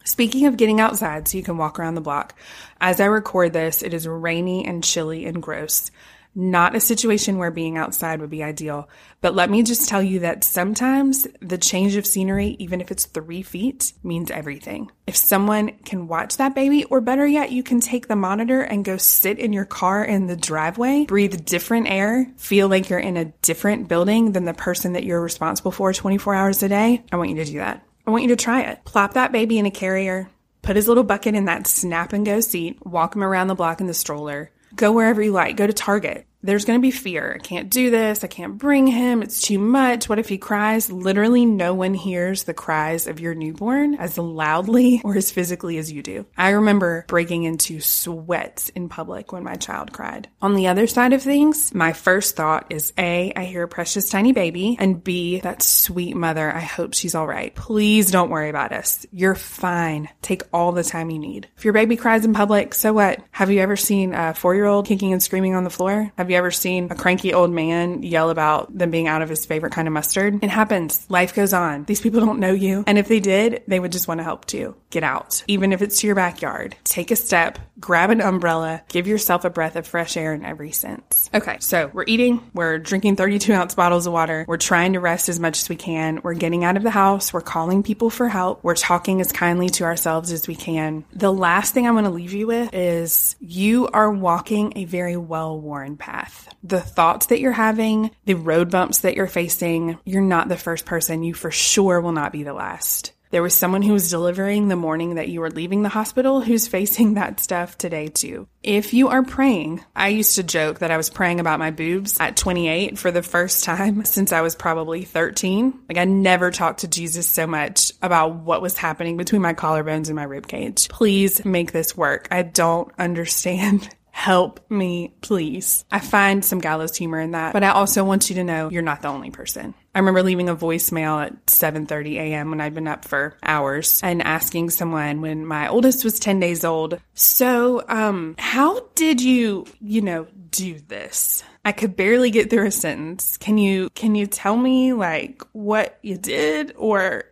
Speaking 0.02 0.46
of 0.46 0.56
getting 0.56 0.80
outside 0.80 1.28
so 1.28 1.38
you 1.38 1.44
can 1.44 1.58
walk 1.58 1.78
around 1.78 1.94
the 1.94 2.00
block, 2.00 2.34
as 2.80 3.00
I 3.00 3.04
record 3.04 3.52
this, 3.52 3.82
it 3.82 3.94
is 3.94 4.08
rainy 4.08 4.66
and 4.66 4.82
chilly 4.82 5.26
and 5.26 5.40
gross. 5.40 5.92
Not 6.34 6.76
a 6.76 6.80
situation 6.80 7.38
where 7.38 7.50
being 7.50 7.76
outside 7.76 8.20
would 8.20 8.30
be 8.30 8.42
ideal. 8.42 8.88
But 9.20 9.34
let 9.34 9.50
me 9.50 9.62
just 9.62 9.88
tell 9.88 10.02
you 10.02 10.20
that 10.20 10.44
sometimes 10.44 11.26
the 11.40 11.58
change 11.58 11.96
of 11.96 12.06
scenery, 12.06 12.56
even 12.60 12.80
if 12.80 12.90
it's 12.90 13.06
three 13.06 13.42
feet, 13.42 13.92
means 14.04 14.30
everything. 14.30 14.92
If 15.06 15.16
someone 15.16 15.72
can 15.84 16.06
watch 16.06 16.36
that 16.36 16.54
baby, 16.54 16.84
or 16.84 17.00
better 17.00 17.26
yet, 17.26 17.50
you 17.50 17.64
can 17.64 17.80
take 17.80 18.06
the 18.06 18.16
monitor 18.16 18.60
and 18.60 18.84
go 18.84 18.96
sit 18.96 19.38
in 19.38 19.52
your 19.52 19.64
car 19.64 20.04
in 20.04 20.28
the 20.28 20.36
driveway, 20.36 21.04
breathe 21.06 21.44
different 21.44 21.88
air, 21.88 22.32
feel 22.36 22.68
like 22.68 22.88
you're 22.88 23.00
in 23.00 23.16
a 23.16 23.26
different 23.42 23.88
building 23.88 24.32
than 24.32 24.44
the 24.44 24.54
person 24.54 24.92
that 24.92 25.04
you're 25.04 25.20
responsible 25.20 25.72
for 25.72 25.92
24 25.92 26.34
hours 26.34 26.62
a 26.62 26.68
day. 26.68 27.02
I 27.10 27.16
want 27.16 27.30
you 27.30 27.36
to 27.36 27.44
do 27.44 27.58
that. 27.58 27.84
I 28.06 28.10
want 28.12 28.22
you 28.22 28.28
to 28.28 28.36
try 28.36 28.62
it. 28.62 28.84
Plop 28.84 29.14
that 29.14 29.32
baby 29.32 29.58
in 29.58 29.66
a 29.66 29.70
carrier, 29.70 30.30
put 30.62 30.76
his 30.76 30.86
little 30.86 31.04
bucket 31.04 31.34
in 31.34 31.46
that 31.46 31.66
snap 31.66 32.12
and 32.12 32.24
go 32.24 32.40
seat, 32.40 32.84
walk 32.86 33.16
him 33.16 33.24
around 33.24 33.48
the 33.48 33.54
block 33.56 33.80
in 33.80 33.88
the 33.88 33.94
stroller 33.94 34.52
Go 34.74 34.92
wherever 34.92 35.22
you 35.22 35.32
like. 35.32 35.56
Go 35.56 35.66
to 35.66 35.72
Target. 35.72 36.26
There's 36.42 36.64
going 36.64 36.78
to 36.78 36.82
be 36.82 36.90
fear. 36.90 37.36
I 37.38 37.38
can't 37.38 37.68
do 37.68 37.90
this. 37.90 38.24
I 38.24 38.26
can't 38.26 38.56
bring 38.56 38.86
him. 38.86 39.22
It's 39.22 39.42
too 39.42 39.58
much. 39.58 40.08
What 40.08 40.18
if 40.18 40.28
he 40.28 40.38
cries? 40.38 40.90
Literally, 40.90 41.44
no 41.44 41.74
one 41.74 41.92
hears 41.92 42.44
the 42.44 42.54
cries 42.54 43.06
of 43.06 43.20
your 43.20 43.34
newborn 43.34 43.94
as 43.96 44.16
loudly 44.16 45.02
or 45.04 45.16
as 45.16 45.30
physically 45.30 45.76
as 45.76 45.92
you 45.92 46.02
do. 46.02 46.24
I 46.38 46.50
remember 46.50 47.04
breaking 47.08 47.44
into 47.44 47.80
sweats 47.80 48.70
in 48.70 48.88
public 48.88 49.32
when 49.32 49.44
my 49.44 49.56
child 49.56 49.92
cried. 49.92 50.28
On 50.40 50.54
the 50.54 50.68
other 50.68 50.86
side 50.86 51.12
of 51.12 51.22
things, 51.22 51.74
my 51.74 51.92
first 51.92 52.36
thought 52.36 52.66
is 52.70 52.94
A, 52.96 53.32
I 53.36 53.44
hear 53.44 53.64
a 53.64 53.68
precious 53.68 54.08
tiny 54.08 54.32
baby, 54.32 54.76
and 54.80 55.04
B, 55.04 55.40
that 55.40 55.62
sweet 55.62 56.16
mother. 56.16 56.50
I 56.50 56.60
hope 56.60 56.94
she's 56.94 57.14
all 57.14 57.26
right. 57.26 57.54
Please 57.54 58.10
don't 58.10 58.30
worry 58.30 58.48
about 58.48 58.72
us. 58.72 59.04
You're 59.12 59.34
fine. 59.34 60.08
Take 60.22 60.42
all 60.54 60.72
the 60.72 60.84
time 60.84 61.10
you 61.10 61.18
need. 61.18 61.48
If 61.58 61.64
your 61.64 61.74
baby 61.74 61.96
cries 61.96 62.24
in 62.24 62.32
public, 62.32 62.72
so 62.72 62.94
what? 62.94 63.22
Have 63.30 63.50
you 63.50 63.60
ever 63.60 63.76
seen 63.76 64.14
a 64.14 64.32
four 64.32 64.54
year 64.54 64.64
old 64.64 64.86
kicking 64.86 65.12
and 65.12 65.22
screaming 65.22 65.54
on 65.54 65.64
the 65.64 65.70
floor? 65.70 66.10
Have 66.16 66.29
you 66.30 66.36
ever 66.36 66.50
seen 66.50 66.88
a 66.90 66.94
cranky 66.94 67.34
old 67.34 67.50
man 67.50 68.02
yell 68.02 68.30
about 68.30 68.76
them 68.76 68.90
being 68.90 69.08
out 69.08 69.22
of 69.22 69.28
his 69.28 69.44
favorite 69.44 69.72
kind 69.72 69.86
of 69.88 69.92
mustard? 69.92 70.42
It 70.42 70.50
happens. 70.50 71.04
Life 71.10 71.34
goes 71.34 71.52
on. 71.52 71.84
These 71.84 72.00
people 72.00 72.20
don't 72.20 72.40
know 72.40 72.52
you. 72.52 72.84
And 72.86 72.98
if 72.98 73.08
they 73.08 73.20
did, 73.20 73.62
they 73.66 73.80
would 73.80 73.92
just 73.92 74.08
want 74.08 74.18
to 74.18 74.24
help 74.24 74.46
too. 74.46 74.74
Get 74.90 75.04
out. 75.04 75.42
Even 75.46 75.72
if 75.72 75.82
it's 75.82 76.00
to 76.00 76.06
your 76.06 76.16
backyard. 76.16 76.76
Take 76.84 77.10
a 77.10 77.16
step, 77.16 77.58
grab 77.78 78.10
an 78.10 78.20
umbrella, 78.20 78.82
give 78.88 79.06
yourself 79.06 79.44
a 79.44 79.50
breath 79.50 79.76
of 79.76 79.86
fresh 79.86 80.16
air 80.16 80.34
in 80.34 80.44
every 80.44 80.72
sense. 80.72 81.30
Okay, 81.32 81.58
so 81.60 81.90
we're 81.92 82.04
eating, 82.06 82.50
we're 82.54 82.78
drinking 82.78 83.16
32 83.16 83.52
ounce 83.52 83.74
bottles 83.74 84.06
of 84.06 84.12
water, 84.12 84.44
we're 84.48 84.56
trying 84.56 84.94
to 84.94 85.00
rest 85.00 85.28
as 85.28 85.38
much 85.38 85.60
as 85.60 85.68
we 85.68 85.76
can, 85.76 86.20
we're 86.22 86.34
getting 86.34 86.64
out 86.64 86.76
of 86.76 86.82
the 86.82 86.90
house, 86.90 87.32
we're 87.32 87.40
calling 87.40 87.82
people 87.82 88.10
for 88.10 88.28
help, 88.28 88.64
we're 88.64 88.74
talking 88.74 89.20
as 89.20 89.32
kindly 89.32 89.68
to 89.70 89.84
ourselves 89.84 90.32
as 90.32 90.48
we 90.48 90.56
can. 90.56 91.04
The 91.12 91.32
last 91.32 91.72
thing 91.72 91.86
I 91.86 91.92
want 91.92 92.06
to 92.06 92.12
leave 92.12 92.32
you 92.32 92.48
with 92.48 92.70
is 92.72 93.36
you 93.40 93.88
are 93.88 94.10
walking 94.10 94.72
a 94.76 94.84
very 94.84 95.16
well 95.16 95.58
worn 95.58 95.96
path 95.96 96.48
the 96.62 96.80
thoughts 96.80 97.26
that 97.26 97.40
you're 97.40 97.52
having, 97.52 98.10
the 98.26 98.34
road 98.34 98.70
bumps 98.70 98.98
that 98.98 99.16
you're 99.16 99.26
facing, 99.26 99.98
you're 100.04 100.20
not 100.20 100.48
the 100.48 100.56
first 100.56 100.86
person. 100.86 101.22
You 101.22 101.34
for 101.34 101.50
sure 101.50 102.00
will 102.00 102.12
not 102.12 102.32
be 102.32 102.42
the 102.42 102.52
last. 102.52 103.12
There 103.30 103.42
was 103.42 103.54
someone 103.54 103.82
who 103.82 103.92
was 103.92 104.10
delivering 104.10 104.66
the 104.66 104.76
morning 104.76 105.14
that 105.14 105.28
you 105.28 105.40
were 105.40 105.50
leaving 105.50 105.82
the 105.82 105.88
hospital 105.88 106.40
who's 106.40 106.66
facing 106.66 107.14
that 107.14 107.38
stuff 107.38 107.78
today 107.78 108.08
too. 108.08 108.48
If 108.62 108.92
you 108.92 109.08
are 109.08 109.22
praying, 109.22 109.84
I 109.94 110.08
used 110.08 110.34
to 110.34 110.42
joke 110.42 110.80
that 110.80 110.90
I 110.90 110.96
was 110.96 111.10
praying 111.10 111.38
about 111.38 111.60
my 111.60 111.70
boobs 111.70 112.18
at 112.18 112.36
28 112.36 112.98
for 112.98 113.12
the 113.12 113.22
first 113.22 113.62
time 113.62 114.04
since 114.04 114.32
I 114.32 114.40
was 114.40 114.56
probably 114.56 115.04
13. 115.04 115.78
Like 115.88 115.98
I 115.98 116.04
never 116.04 116.50
talked 116.50 116.80
to 116.80 116.88
Jesus 116.88 117.28
so 117.28 117.46
much 117.46 117.92
about 118.02 118.34
what 118.34 118.62
was 118.62 118.76
happening 118.76 119.16
between 119.16 119.42
my 119.42 119.54
collarbones 119.54 120.08
and 120.08 120.16
my 120.16 120.24
rib 120.24 120.48
cage. 120.48 120.88
Please 120.88 121.44
make 121.44 121.70
this 121.70 121.96
work. 121.96 122.26
I 122.32 122.42
don't 122.42 122.92
understand 122.98 123.88
help 124.20 124.60
me, 124.70 125.14
please. 125.22 125.86
I 125.90 125.98
find 125.98 126.44
some 126.44 126.58
gallows 126.58 126.94
humor 126.94 127.18
in 127.18 127.30
that, 127.30 127.54
but 127.54 127.64
I 127.64 127.70
also 127.70 128.04
want 128.04 128.28
you 128.28 128.36
to 128.36 128.44
know 128.44 128.68
you're 128.68 128.82
not 128.82 129.00
the 129.00 129.08
only 129.08 129.30
person. 129.30 129.72
I 129.94 129.98
remember 129.98 130.22
leaving 130.22 130.50
a 130.50 130.54
voicemail 130.54 131.24
at 131.24 131.46
7:30 131.46 132.18
a.m. 132.18 132.50
when 132.50 132.60
I'd 132.60 132.74
been 132.74 132.86
up 132.86 133.06
for 133.06 133.38
hours 133.42 133.98
and 134.02 134.22
asking 134.22 134.70
someone 134.70 135.22
when 135.22 135.46
my 135.46 135.68
oldest 135.68 136.04
was 136.04 136.20
10 136.20 136.38
days 136.38 136.64
old, 136.64 137.00
"So, 137.14 137.82
um, 137.88 138.34
how 138.38 138.88
did 138.94 139.22
you, 139.22 139.64
you 139.80 140.02
know, 140.02 140.26
do 140.50 140.78
this?" 140.86 141.42
I 141.64 141.72
could 141.72 141.96
barely 141.96 142.30
get 142.30 142.50
through 142.50 142.66
a 142.66 142.70
sentence. 142.70 143.38
Can 143.38 143.56
you 143.56 143.88
can 143.94 144.14
you 144.14 144.26
tell 144.26 144.56
me 144.56 144.92
like 144.92 145.42
what 145.52 145.98
you 146.02 146.18
did 146.18 146.74
or 146.76 147.24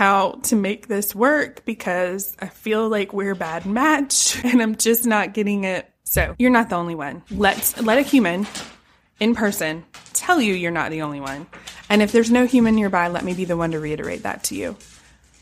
how 0.00 0.30
to 0.42 0.56
make 0.56 0.88
this 0.88 1.14
work 1.14 1.62
because 1.66 2.34
I 2.40 2.46
feel 2.46 2.88
like 2.88 3.12
we're 3.12 3.32
a 3.32 3.36
bad 3.36 3.66
match 3.66 4.40
and 4.44 4.62
I'm 4.62 4.76
just 4.76 5.04
not 5.04 5.34
getting 5.34 5.64
it. 5.64 5.92
So 6.04 6.34
you're 6.38 6.50
not 6.50 6.70
the 6.70 6.76
only 6.76 6.94
one. 6.94 7.22
Let's 7.30 7.78
let 7.82 7.98
a 7.98 8.02
human 8.02 8.46
in 9.20 9.34
person 9.34 9.84
tell 10.14 10.40
you 10.40 10.54
you're 10.54 10.70
not 10.70 10.90
the 10.90 11.02
only 11.02 11.20
one. 11.20 11.46
And 11.90 12.00
if 12.00 12.12
there's 12.12 12.30
no 12.30 12.46
human 12.46 12.76
nearby, 12.76 13.08
let 13.08 13.24
me 13.24 13.34
be 13.34 13.44
the 13.44 13.58
one 13.58 13.72
to 13.72 13.78
reiterate 13.78 14.22
that 14.22 14.44
to 14.44 14.54
you. 14.54 14.74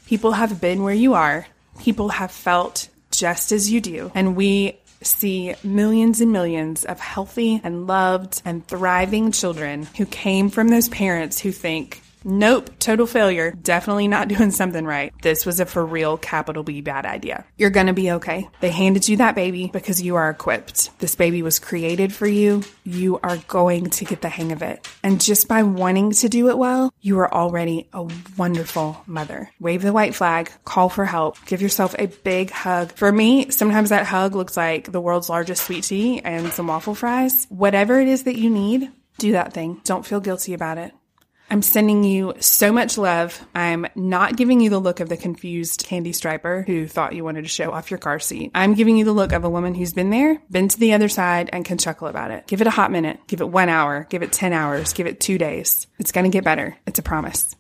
People 0.07 0.33
have 0.33 0.61
been 0.61 0.83
where 0.83 0.93
you 0.93 1.15
are. 1.15 1.47
People 1.79 2.09
have 2.09 2.33
felt 2.33 2.89
just 3.13 3.53
as 3.53 3.71
you 3.71 3.81
do. 3.81 4.11
And 4.13 4.35
we 4.35 4.81
see 5.03 5.55
millions 5.63 6.21
and 6.21 6.33
millions 6.33 6.85
of 6.85 6.99
healthy 6.99 7.61
and 7.63 7.87
loved 7.87 8.43
and 8.45 8.67
thriving 8.67 9.31
children 9.31 9.85
who 9.97 10.05
came 10.05 10.51
from 10.51 10.67
those 10.67 10.89
parents 10.89 11.39
who 11.39 11.53
think, 11.53 12.03
Nope, 12.25 12.71
total 12.79 13.07
failure. 13.07 13.53
Definitely 13.53 14.09
not 14.09 14.29
doing 14.29 14.51
something 14.51 14.85
right. 14.85 15.13
This 15.23 15.47
was 15.47 15.61
a 15.61 15.67
for 15.67 15.85
real 15.85 16.17
capital 16.17 16.63
B 16.63 16.81
bad 16.81 17.07
idea. 17.07 17.45
You're 17.57 17.71
gonna 17.71 17.93
be 17.93 18.13
okay. 18.13 18.49
They 18.61 18.71
handed 18.71 19.09
you 19.09 19.19
that 19.19 19.35
baby 19.35 19.71
because 19.73 20.03
you 20.03 20.17
are 20.17 20.31
equipped. 20.31 20.99
This 20.99 21.15
baby 21.15 21.43
was 21.43 21.59
created 21.59 22.13
for 22.13 22.27
you. 22.27 22.63
You 22.85 23.19
are 23.23 23.37
going 23.49 23.91
to 23.91 24.05
get 24.05 24.23
the 24.23 24.29
hang 24.29 24.53
of 24.53 24.63
it. 24.63 24.89
And 25.03 25.21
just 25.21 25.49
by 25.49 25.63
wanting 25.63 26.13
to 26.13 26.29
do 26.29 26.49
it 26.49 26.59
well, 26.59 26.93
you 27.01 27.19
are 27.21 27.33
already 27.33 27.89
a 27.93 28.09
wonderful 28.37 29.03
mother. 29.07 29.51
Wave 29.61 29.83
the 29.83 29.93
white 29.93 30.15
flag, 30.15 30.51
call 30.65 30.89
for 30.89 31.05
help, 31.05 31.37
give 31.47 31.63
yourself 31.63 31.95
a 31.99 32.07
big 32.07 32.51
hug. 32.51 32.93
For 32.93 33.11
me, 33.13 33.51
sometimes 33.51 33.91
that 33.91 34.07
hug 34.07 34.35
looks 34.35 34.57
like 34.57 34.91
the 34.91 35.01
world's 35.01 35.29
largest 35.29 35.65
sweet 35.65 35.85
tea 35.85 36.21
and 36.21 36.53
some 36.53 36.67
waffle 36.67 36.95
fries. 36.95 37.47
Whatever 37.49 38.01
it 38.01 38.09
is 38.09 38.25
that 38.25 38.39
you 38.39 38.51
need, 38.51 38.91
do 39.19 39.33
that 39.33 39.53
thing. 39.53 39.81
Don't 39.85 40.07
feel 40.07 40.21
guilty 40.21 40.55
about 40.55 40.79
it. 40.79 40.93
I'm 41.51 41.63
sending 41.63 42.05
you 42.05 42.35
so 42.41 42.73
much 42.73 42.99
love. 42.99 43.41
I'm 43.55 43.87
not 43.95 44.37
giving 44.37 44.61
you 44.61 44.69
the 44.69 44.79
look 44.79 45.01
of 45.01 45.09
the 45.09 45.17
confused 45.17 45.85
candy 45.87 46.13
striper 46.13 46.63
who 46.67 46.87
thought 46.87 47.15
you 47.15 47.25
wanted 47.25 47.43
to 47.43 47.49
show 47.49 47.73
off 47.73 47.91
your 47.91 47.99
car 47.99 48.19
seat. 48.19 48.51
I'm 48.55 48.75
giving 48.75 48.97
you 48.97 49.05
the 49.05 49.13
look 49.13 49.33
of 49.33 49.45
a 49.45 49.51
woman 49.51 49.75
who's 49.75 49.95
been 49.95 50.11
there, 50.11 50.43
been 50.51 50.69
to 50.69 50.79
the 50.79 50.93
other 50.93 51.09
side, 51.09 51.49
and 51.53 51.65
can 51.65 51.79
chuckle 51.79 52.09
about 52.09 52.31
it. 52.31 52.47
Give 52.47 52.61
it 52.61 52.67
a 52.67 52.71
hot 52.71 52.93
minute. 52.93 53.21
Give 53.27 53.41
it 53.41 53.49
one 53.49 53.71
hour. 53.71 54.07
Give 54.11 54.23
it 54.23 54.33
10 54.33 54.53
hours. 54.53 54.93
Give 54.93 55.07
it 55.07 55.21
two 55.21 55.39
days. 55.39 55.87
It's 55.99 56.13
going 56.13 56.25
to 56.25 56.31
get 56.31 56.45
better. 56.45 56.77
It's 56.87 56.99
a 56.99 57.03
promise. 57.03 57.57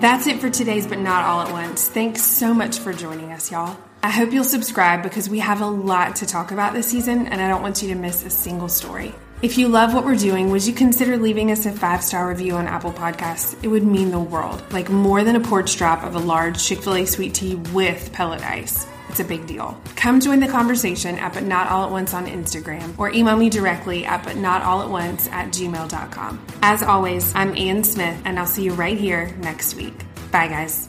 That's 0.00 0.26
it 0.26 0.40
for 0.40 0.50
today's 0.50 0.86
But 0.86 0.98
Not 0.98 1.24
All 1.24 1.40
at 1.42 1.52
Once. 1.52 1.88
Thanks 1.88 2.22
so 2.22 2.52
much 2.52 2.78
for 2.78 2.92
joining 2.92 3.32
us, 3.32 3.50
y'all. 3.50 3.76
I 4.02 4.10
hope 4.10 4.32
you'll 4.32 4.44
subscribe 4.44 5.02
because 5.02 5.28
we 5.28 5.38
have 5.38 5.60
a 5.60 5.66
lot 5.66 6.16
to 6.16 6.26
talk 6.26 6.50
about 6.50 6.74
this 6.74 6.88
season 6.88 7.26
and 7.28 7.40
I 7.40 7.48
don't 7.48 7.62
want 7.62 7.82
you 7.82 7.88
to 7.88 7.94
miss 7.94 8.24
a 8.24 8.30
single 8.30 8.68
story. 8.68 9.14
If 9.42 9.58
you 9.58 9.66
love 9.66 9.92
what 9.92 10.04
we're 10.04 10.14
doing, 10.14 10.50
would 10.50 10.64
you 10.64 10.72
consider 10.72 11.16
leaving 11.16 11.50
us 11.50 11.66
a 11.66 11.72
five 11.72 12.04
star 12.04 12.28
review 12.28 12.54
on 12.54 12.68
Apple 12.68 12.92
Podcasts? 12.92 13.58
It 13.64 13.66
would 13.66 13.82
mean 13.82 14.12
the 14.12 14.20
world. 14.20 14.62
Like 14.72 14.88
more 14.88 15.24
than 15.24 15.34
a 15.34 15.40
porch 15.40 15.76
drop 15.76 16.04
of 16.04 16.14
a 16.14 16.20
large 16.20 16.64
Chick 16.64 16.80
fil 16.80 16.94
A 16.94 17.04
sweet 17.04 17.34
tea 17.34 17.56
with 17.56 18.12
pellet 18.12 18.40
ice. 18.42 18.86
It's 19.08 19.18
a 19.18 19.24
big 19.24 19.48
deal. 19.48 19.76
Come 19.96 20.20
join 20.20 20.38
the 20.38 20.46
conversation 20.46 21.18
at 21.18 21.34
But 21.34 21.42
Not 21.42 21.66
All 21.66 21.84
at 21.84 21.90
Once 21.90 22.14
on 22.14 22.26
Instagram 22.26 22.96
or 22.98 23.10
email 23.10 23.36
me 23.36 23.50
directly 23.50 24.06
at 24.06 24.22
But 24.22 24.36
Not 24.36 24.62
All 24.62 24.80
at 24.80 24.88
Once 24.88 25.26
at 25.28 25.48
gmail.com. 25.48 26.46
As 26.62 26.84
always, 26.84 27.34
I'm 27.34 27.56
Ann 27.56 27.82
Smith 27.82 28.22
and 28.24 28.38
I'll 28.38 28.46
see 28.46 28.62
you 28.62 28.74
right 28.74 28.96
here 28.96 29.34
next 29.40 29.74
week. 29.74 30.04
Bye, 30.30 30.46
guys. 30.46 30.86